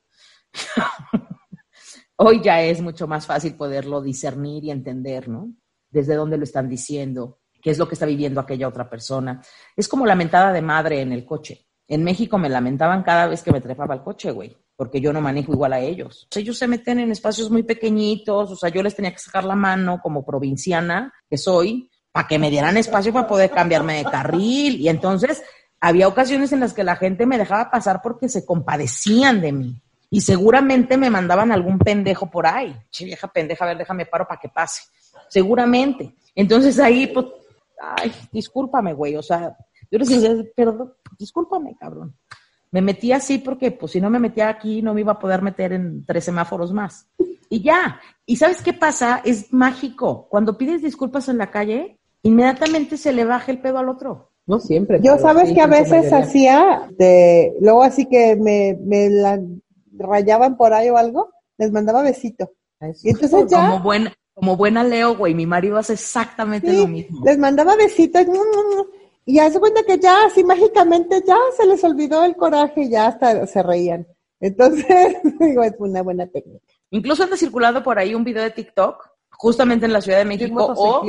[2.16, 5.52] Hoy ya es mucho más fácil poderlo discernir y entender, ¿no?
[5.90, 9.42] Desde dónde lo están diciendo, qué es lo que está viviendo aquella otra persona.
[9.76, 11.68] Es como lamentada de madre en el coche.
[11.92, 15.20] En México me lamentaban cada vez que me trepaba al coche, güey, porque yo no
[15.20, 16.26] manejo igual a ellos.
[16.34, 19.56] ellos se meten en espacios muy pequeñitos, o sea, yo les tenía que sacar la
[19.56, 24.80] mano como provinciana que soy, para que me dieran espacio para poder cambiarme de carril.
[24.80, 25.44] Y entonces
[25.82, 29.82] había ocasiones en las que la gente me dejaba pasar porque se compadecían de mí.
[30.10, 32.74] Y seguramente me mandaban algún pendejo por ahí.
[32.90, 34.84] Che, vieja pendeja, a ver, déjame paro para que pase.
[35.28, 36.16] Seguramente.
[36.36, 37.26] Entonces ahí, pues,
[37.82, 39.18] ay, discúlpame, güey.
[39.18, 39.58] O sea,
[39.92, 42.16] yo les decía, perdón, discúlpame, cabrón.
[42.72, 45.42] Me metí así porque, pues, si no me metía aquí, no me iba a poder
[45.42, 47.08] meter en tres semáforos más.
[47.50, 48.00] Y ya.
[48.26, 49.22] ¿Y sabes qué pasa?
[49.24, 50.28] Es mágico.
[50.30, 54.32] Cuando pides disculpas en la calle, inmediatamente se le baja el pedo al otro.
[54.46, 55.00] No siempre.
[55.02, 59.40] Yo sabes que a veces hacía, de, luego así que me, me la
[59.92, 62.52] rayaban por ahí o algo, les mandaba besito.
[63.04, 67.22] Y entonces ya, como buena, como buena Leo, güey, mi marido hace exactamente lo mismo.
[67.24, 68.26] Les mandaba besitos,
[69.26, 73.08] y hace cuenta que ya así mágicamente ya se les olvidó el coraje y ya
[73.08, 74.08] hasta se reían.
[74.40, 76.66] Entonces, digo, es una buena técnica.
[76.90, 80.74] Incluso anda circulado por ahí un video de TikTok, justamente en la Ciudad de México.
[80.76, 81.06] O,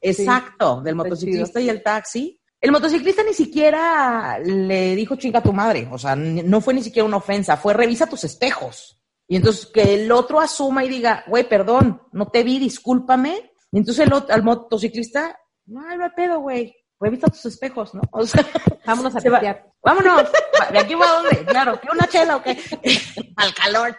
[0.00, 2.40] Exacto, del motociclista y el taxi.
[2.60, 6.82] El motociclista ni siquiera le dijo chinga a tu madre, o sea, no fue ni
[6.82, 9.00] siquiera una ofensa, fue revisa tus espejos.
[9.28, 13.52] Y entonces que el otro asuma y diga, güey, perdón, no te vi, discúlpame.
[13.70, 18.02] Y entonces el, al motociclista, no, no hay pedo, güey, revisa tus espejos, ¿no?
[18.12, 18.44] O sea,
[18.86, 19.66] vámonos a pasear.
[19.82, 20.30] Vámonos,
[20.72, 21.44] ¿de aquí va a dónde?
[21.44, 22.58] Claro, ¿qué una chela o qué?
[23.36, 23.96] Al calor.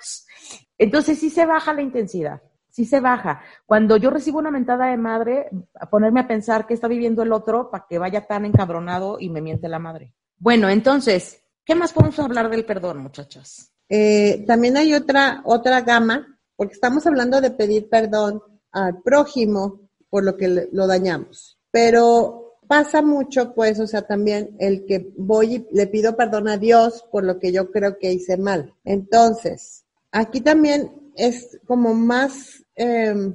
[0.78, 2.42] Entonces sí se baja la intensidad
[2.80, 3.42] sí se baja.
[3.66, 7.34] Cuando yo recibo una mentada de madre, a ponerme a pensar qué está viviendo el
[7.34, 10.14] otro para que vaya tan encabronado y me miente la madre.
[10.38, 13.74] Bueno, entonces, ¿qué más podemos hablar del perdón, muchachas?
[13.90, 18.42] Eh, también hay otra, otra gama, porque estamos hablando de pedir perdón
[18.72, 21.60] al prójimo por lo que lo dañamos.
[21.72, 26.58] Pero pasa mucho, pues, o sea, también el que voy y le pido perdón a
[26.58, 28.74] Dios por lo que yo creo que hice mal.
[28.86, 33.34] Entonces, aquí también es como más Em,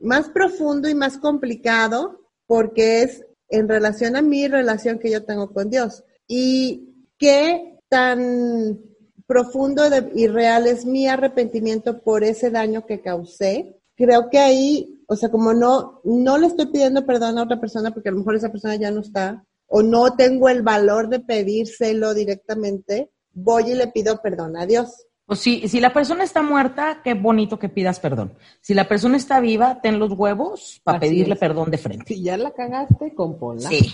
[0.00, 5.52] más profundo y más complicado porque es en relación a mi relación que yo tengo
[5.52, 6.02] con Dios.
[6.26, 8.80] Y qué tan
[9.28, 13.80] profundo y real es mi arrepentimiento por ese daño que causé.
[13.94, 17.90] Creo que ahí, o sea, como no, no le estoy pidiendo perdón a otra persona
[17.90, 21.18] porque a lo mejor esa persona ya no está, o no tengo el valor de
[21.18, 25.06] pedírselo directamente, voy y le pido perdón a Dios.
[25.26, 28.34] Pues si, si la persona está muerta, qué bonito que pidas perdón.
[28.60, 32.04] Si la persona está viva, ten los huevos para pedirle perdón de frente.
[32.06, 33.68] Si ya la cagaste, compónla.
[33.68, 33.92] Sí.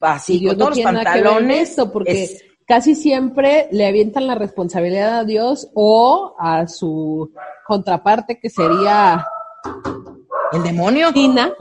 [0.00, 1.68] Así, con todos los pantalones.
[1.68, 7.30] Esto porque casi siempre le avientan la responsabilidad a Dios o a su
[7.66, 9.26] contraparte que sería
[10.52, 11.12] el demonio.
[11.12, 11.52] Tina.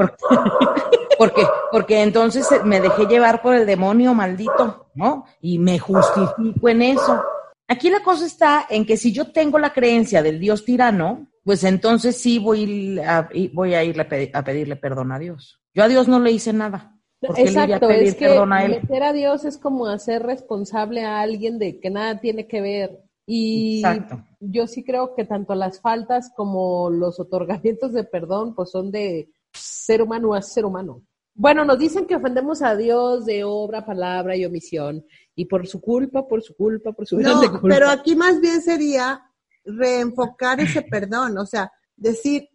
[1.18, 5.26] Porque, porque entonces me dejé llevar por el demonio maldito, ¿no?
[5.42, 7.24] Y me justifico en eso.
[7.68, 11.64] Aquí la cosa está en que si yo tengo la creencia del Dios tirano, pues
[11.64, 15.60] entonces sí voy a, voy a irle a, pedirle perdón a Dios.
[15.74, 16.92] Yo a Dios no le hice nada.
[17.22, 22.20] Exacto, es que meter a Dios es como hacer responsable a alguien de que nada
[22.20, 23.05] tiene que ver.
[23.28, 23.82] Y
[24.40, 29.30] yo sí creo que tanto las faltas como los otorgamientos de perdón, pues son de
[29.54, 31.02] ser humano a ser humano.
[31.34, 35.06] Bueno, nos dicen que ofendemos a Dios de obra, palabra y omisión,
[35.36, 37.60] y por su culpa, por su culpa, por su no, culpa.
[37.68, 39.22] Pero aquí más bien sería
[39.66, 42.48] reenfocar ese perdón, o sea, decir,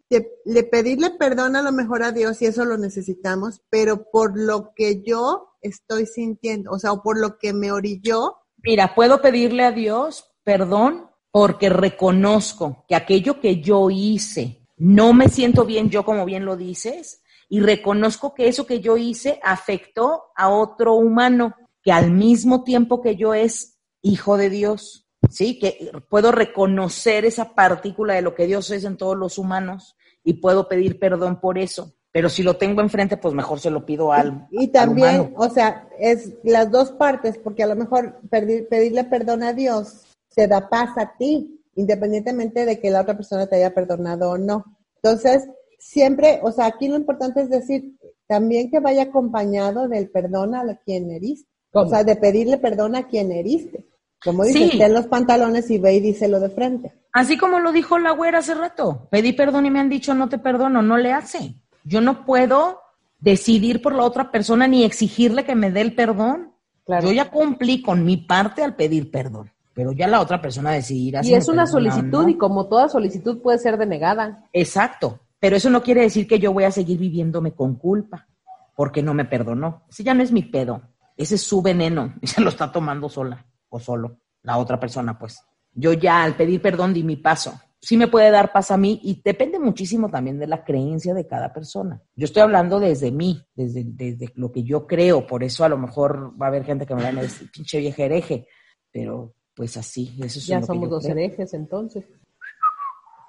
[0.44, 4.72] le pedirle perdón a lo mejor a Dios y eso lo necesitamos, pero por lo
[4.74, 8.36] que yo estoy sintiendo, o sea, o por lo que me orilló.
[8.62, 15.28] Mira, puedo pedirle a Dios perdón porque reconozco que aquello que yo hice, no me
[15.28, 20.24] siento bien yo como bien lo dices, y reconozco que eso que yo hice afectó
[20.36, 25.58] a otro humano que al mismo tiempo que yo es hijo de Dios, ¿sí?
[25.58, 30.34] Que puedo reconocer esa partícula de lo que Dios es en todos los humanos y
[30.34, 31.94] puedo pedir perdón por eso.
[32.12, 34.48] Pero si lo tengo enfrente, pues mejor se lo pido al.
[34.50, 39.52] Y también, o sea, es las dos partes, porque a lo mejor pedirle perdón a
[39.52, 44.30] Dios se da paz a ti, independientemente de que la otra persona te haya perdonado
[44.30, 44.64] o no.
[45.02, 50.54] Entonces, siempre, o sea, aquí lo importante es decir también que vaya acompañado del perdón
[50.54, 51.48] a quien heriste.
[51.72, 53.86] O sea, de pedirle perdón a quien heriste.
[54.24, 56.92] Como dices, ten los pantalones y ve y díselo de frente.
[57.12, 59.08] Así como lo dijo la güera hace rato.
[59.10, 61.54] Pedí perdón y me han dicho no te perdono, no le hace.
[61.84, 62.80] Yo no puedo
[63.18, 66.52] decidir por la otra persona ni exigirle que me dé el perdón.
[66.84, 67.08] Claro.
[67.08, 71.20] Yo ya cumplí con mi parte al pedir perdón pero ya la otra persona decidirá.
[71.24, 74.48] Y es una solicitud y como toda solicitud puede ser denegada.
[74.52, 78.28] Exacto, pero eso no quiere decir que yo voy a seguir viviéndome con culpa
[78.74, 79.84] porque no me perdonó.
[79.90, 80.82] Ese ya no es mi pedo,
[81.16, 85.18] ese es su veneno y se lo está tomando sola o solo la otra persona,
[85.18, 85.42] pues.
[85.72, 87.60] Yo ya al pedir perdón di mi paso.
[87.82, 91.26] Sí me puede dar paz a mí y depende muchísimo también de la creencia de
[91.26, 92.02] cada persona.
[92.14, 95.78] Yo estoy hablando desde mí, desde, desde lo que yo creo, por eso a lo
[95.78, 98.46] mejor va a haber gente que me va a decir, pinche vieja hereje,
[98.92, 102.02] pero pues así, eso es Ya somos dos herejes entonces.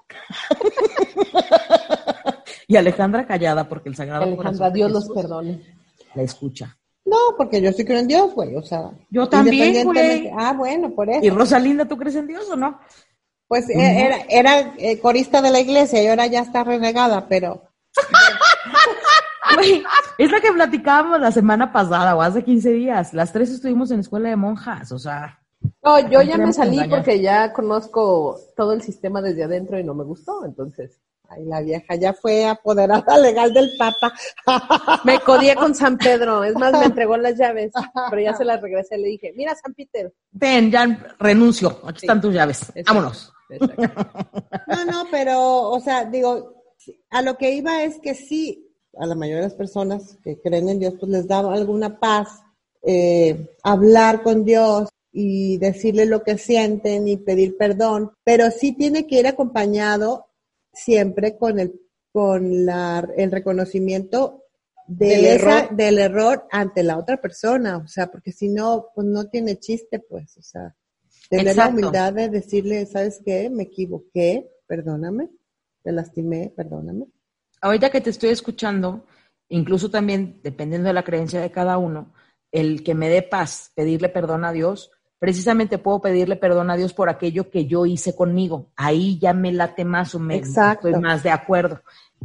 [2.66, 5.60] y Alejandra callada porque el Sagrado Alejandra, Dios los perdone.
[6.14, 6.78] La escucha.
[7.04, 8.92] No, porque yo sí creo en Dios, güey, o sea.
[9.10, 10.30] Yo también, güey.
[10.34, 11.22] Ah, bueno, por eso.
[11.22, 12.80] ¿Y Rosalinda, tú crees en Dios o no?
[13.46, 17.68] Pues eh, era, era eh, corista de la iglesia y ahora ya está renegada, pero...
[20.16, 23.12] es la que platicábamos la semana pasada o hace 15 días.
[23.12, 25.41] Las tres estuvimos en escuela de monjas, o sea...
[25.82, 29.94] No, yo ya me salí porque ya conozco todo el sistema desde adentro y no
[29.94, 31.00] me gustó, entonces.
[31.28, 34.12] Ay, la vieja ya fue apoderada legal del Papa.
[35.04, 37.72] Me codié con San Pedro, es más, me entregó las llaves,
[38.10, 40.12] pero ya se las regresé, le dije, mira San Peter.
[40.30, 43.32] Ven, ya renuncio, aquí están tus llaves, vámonos.
[44.68, 46.54] No, no, pero, o sea, digo,
[47.10, 50.68] a lo que iba es que sí, a la mayoría de las personas que creen
[50.68, 52.42] en Dios, pues les da alguna paz
[52.82, 59.06] eh, hablar con Dios, y decirle lo que sienten y pedir perdón, pero sí tiene
[59.06, 60.26] que ir acompañado
[60.72, 61.78] siempre con el,
[62.10, 64.44] con la, el reconocimiento
[64.86, 65.76] de del, error.
[65.76, 70.00] del error ante la otra persona, o sea, porque si no, pues no tiene chiste,
[70.00, 70.74] pues, o sea,
[71.28, 73.48] tener la humildad de decirle, ¿sabes qué?
[73.50, 75.30] Me equivoqué, perdóname,
[75.82, 77.06] te lastimé, perdóname.
[77.60, 79.06] Ahorita que te estoy escuchando,
[79.48, 82.12] incluso también, dependiendo de la creencia de cada uno,
[82.50, 84.90] el que me dé paz, pedirle perdón a Dios,
[85.22, 88.72] precisamente puedo pedirle perdón a Dios por aquello que yo hice conmigo.
[88.74, 91.80] Ahí ya me late más o menos, estoy más de acuerdo.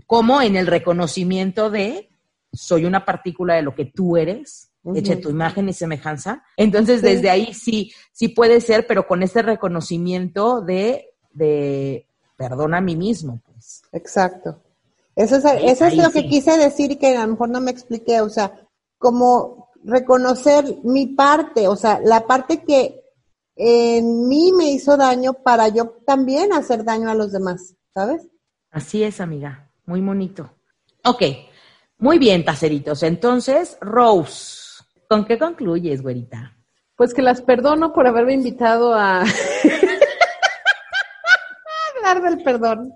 [0.07, 2.09] Como en el reconocimiento de
[2.51, 6.41] soy una partícula de lo que tú eres, eche tu imagen y semejanza.
[6.55, 12.81] Entonces, desde ahí sí, sí puede ser, pero con este reconocimiento de, de perdón a
[12.81, 13.83] mí mismo, pues.
[13.91, 14.59] Exacto.
[15.15, 17.69] Eso es, eso es lo que quise decir y que a lo mejor no me
[17.69, 18.21] expliqué.
[18.21, 18.59] O sea,
[18.97, 23.01] como reconocer mi parte, o sea, la parte que
[23.55, 28.27] en mí me hizo daño para yo también hacer daño a los demás, ¿sabes?
[28.71, 30.51] Así es, amiga, muy bonito.
[31.03, 31.23] Ok,
[31.97, 33.01] muy bien, taceritos.
[33.03, 34.67] Entonces, Rose,
[35.09, 36.53] ¿Con qué concluyes, güerita?
[36.95, 39.21] Pues que las perdono por haberme invitado a
[41.97, 42.93] hablar del perdón.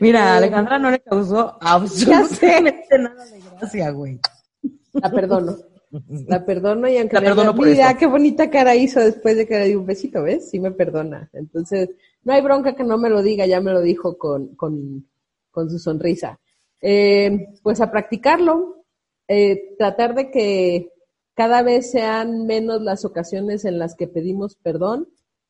[0.00, 4.20] Mira, Alejandra no le causó absolutamente nada de gracia, güey.
[4.92, 5.56] La perdono.
[6.26, 9.58] La perdono y aunque la perdono por mira, qué bonita cara hizo después de que
[9.58, 10.50] le di un besito, ¿ves?
[10.50, 11.30] Sí me perdona.
[11.32, 11.90] Entonces,
[12.22, 15.08] no hay bronca que no me lo diga, ya me lo dijo con, con,
[15.50, 16.40] con su sonrisa.
[16.80, 18.84] Eh, pues a practicarlo,
[19.28, 20.92] eh, tratar de que
[21.34, 25.08] cada vez sean menos las ocasiones en las que pedimos perdón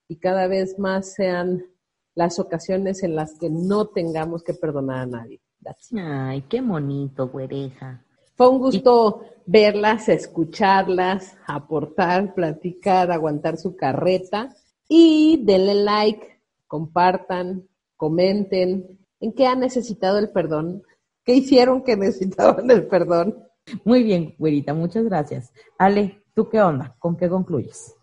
[0.08, 1.64] y cada vez más sean
[2.14, 5.40] las ocasiones en las que no tengamos que perdonar a nadie.
[5.96, 8.02] Ay, qué bonito, güereja.
[8.36, 14.54] Fue un gusto verlas, escucharlas, aportar, platicar, aguantar su carreta
[14.88, 20.82] y denle like, compartan, comenten en qué han necesitado el perdón,
[21.24, 23.44] qué hicieron que necesitaban el perdón
[23.84, 25.52] muy bien, güerita, muchas gracias.
[25.78, 26.96] Ale, ¿tú qué onda?
[26.98, 27.94] ¿Con qué concluyes?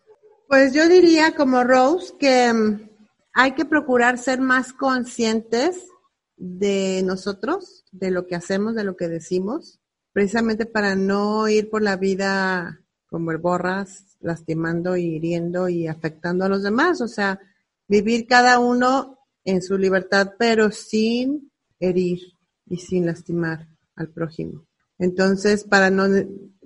[0.47, 2.89] Pues yo diría como Rose que mm,
[3.33, 5.87] hay que procurar ser más conscientes
[6.35, 9.79] de nosotros, de lo que hacemos, de lo que decimos,
[10.13, 16.49] precisamente para no ir por la vida como el borras, lastimando hiriendo y afectando a
[16.49, 17.01] los demás.
[17.01, 17.39] O sea,
[17.87, 22.19] vivir cada uno en su libertad, pero sin herir
[22.65, 24.65] y sin lastimar al prójimo.
[24.97, 26.05] Entonces, para no,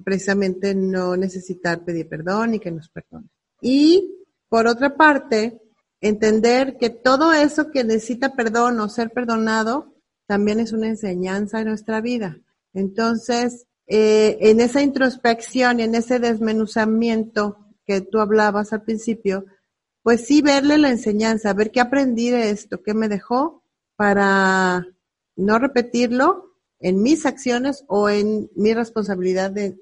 [0.03, 3.29] precisamente no necesitar pedir perdón y que nos perdone.
[3.61, 5.61] Y por otra parte,
[6.01, 9.95] entender que todo eso que necesita perdón o ser perdonado
[10.27, 12.37] también es una enseñanza en nuestra vida.
[12.75, 19.45] Entonces, eh, en esa introspección en ese desmenuzamiento que tú hablabas al principio,
[20.03, 23.63] pues sí verle la enseñanza, ver qué aprendí de esto, qué me dejó
[23.95, 24.85] para
[25.35, 29.79] no repetirlo en mis acciones o en mi responsabilidad de,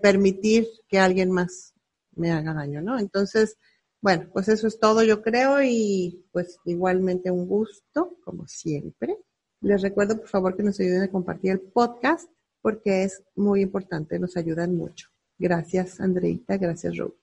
[0.00, 1.74] permitir que alguien más
[2.16, 2.98] me haga daño, ¿no?
[2.98, 3.58] Entonces,
[4.00, 9.18] bueno, pues eso es todo yo creo y pues igualmente un gusto, como siempre.
[9.60, 12.30] Les recuerdo por favor que nos ayuden a compartir el podcast
[12.64, 15.10] porque es muy importante, nos ayudan mucho.
[15.38, 17.14] Gracias Andreita, gracias Rose.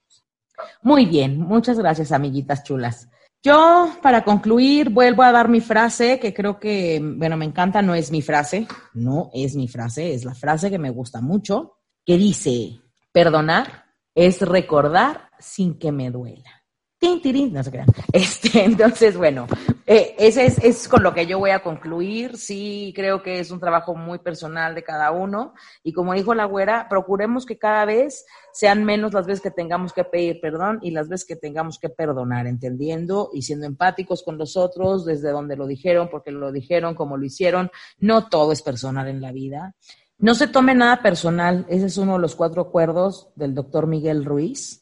[0.83, 3.09] Muy bien, muchas gracias amiguitas chulas.
[3.41, 7.95] Yo, para concluir, vuelvo a dar mi frase, que creo que, bueno, me encanta, no
[7.95, 11.73] es mi frase, no es mi frase, es la frase que me gusta mucho,
[12.05, 12.79] que dice,
[13.11, 16.61] perdonar es recordar sin que me duela
[17.01, 17.87] no se crean.
[18.13, 19.47] Este, entonces, bueno,
[19.85, 22.37] eh, ese es, es, con lo que yo voy a concluir.
[22.37, 25.53] Sí, creo que es un trabajo muy personal de cada uno.
[25.83, 29.93] Y como dijo la güera, procuremos que cada vez sean menos las veces que tengamos
[29.93, 34.37] que pedir perdón y las veces que tengamos que perdonar, entendiendo y siendo empáticos con
[34.37, 37.71] los otros desde donde lo dijeron, porque lo dijeron, como lo hicieron.
[37.99, 39.75] No todo es personal en la vida.
[40.17, 41.65] No se tome nada personal.
[41.67, 44.80] Ese es uno de los cuatro acuerdos del doctor Miguel Ruiz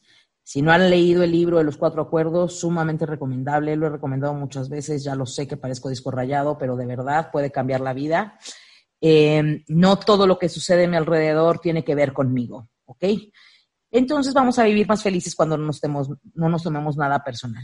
[0.50, 4.34] si no han leído el libro de los cuatro acuerdos, sumamente recomendable, lo he recomendado
[4.34, 7.92] muchas veces, ya lo sé que parezco disco rayado, pero de verdad puede cambiar la
[7.92, 8.36] vida.
[9.00, 13.04] Em, no todo lo que sucede a mi alrededor tiene que ver conmigo, ¿ok?
[13.92, 15.68] Entonces vamos a vivir más felices cuando no
[16.48, 17.62] nos tomemos nada personal.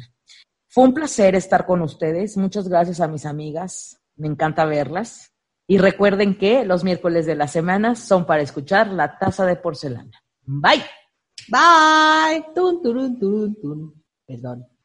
[0.69, 2.37] Fue un placer estar con ustedes.
[2.37, 4.01] Muchas gracias a mis amigas.
[4.15, 5.33] Me encanta verlas.
[5.67, 10.23] Y recuerden que los miércoles de la semana son para escuchar la taza de porcelana.
[10.43, 10.85] Bye.
[11.49, 12.43] Bye.
[12.55, 13.95] Tun, turun, tun, tun.
[14.27, 14.76] Perdón.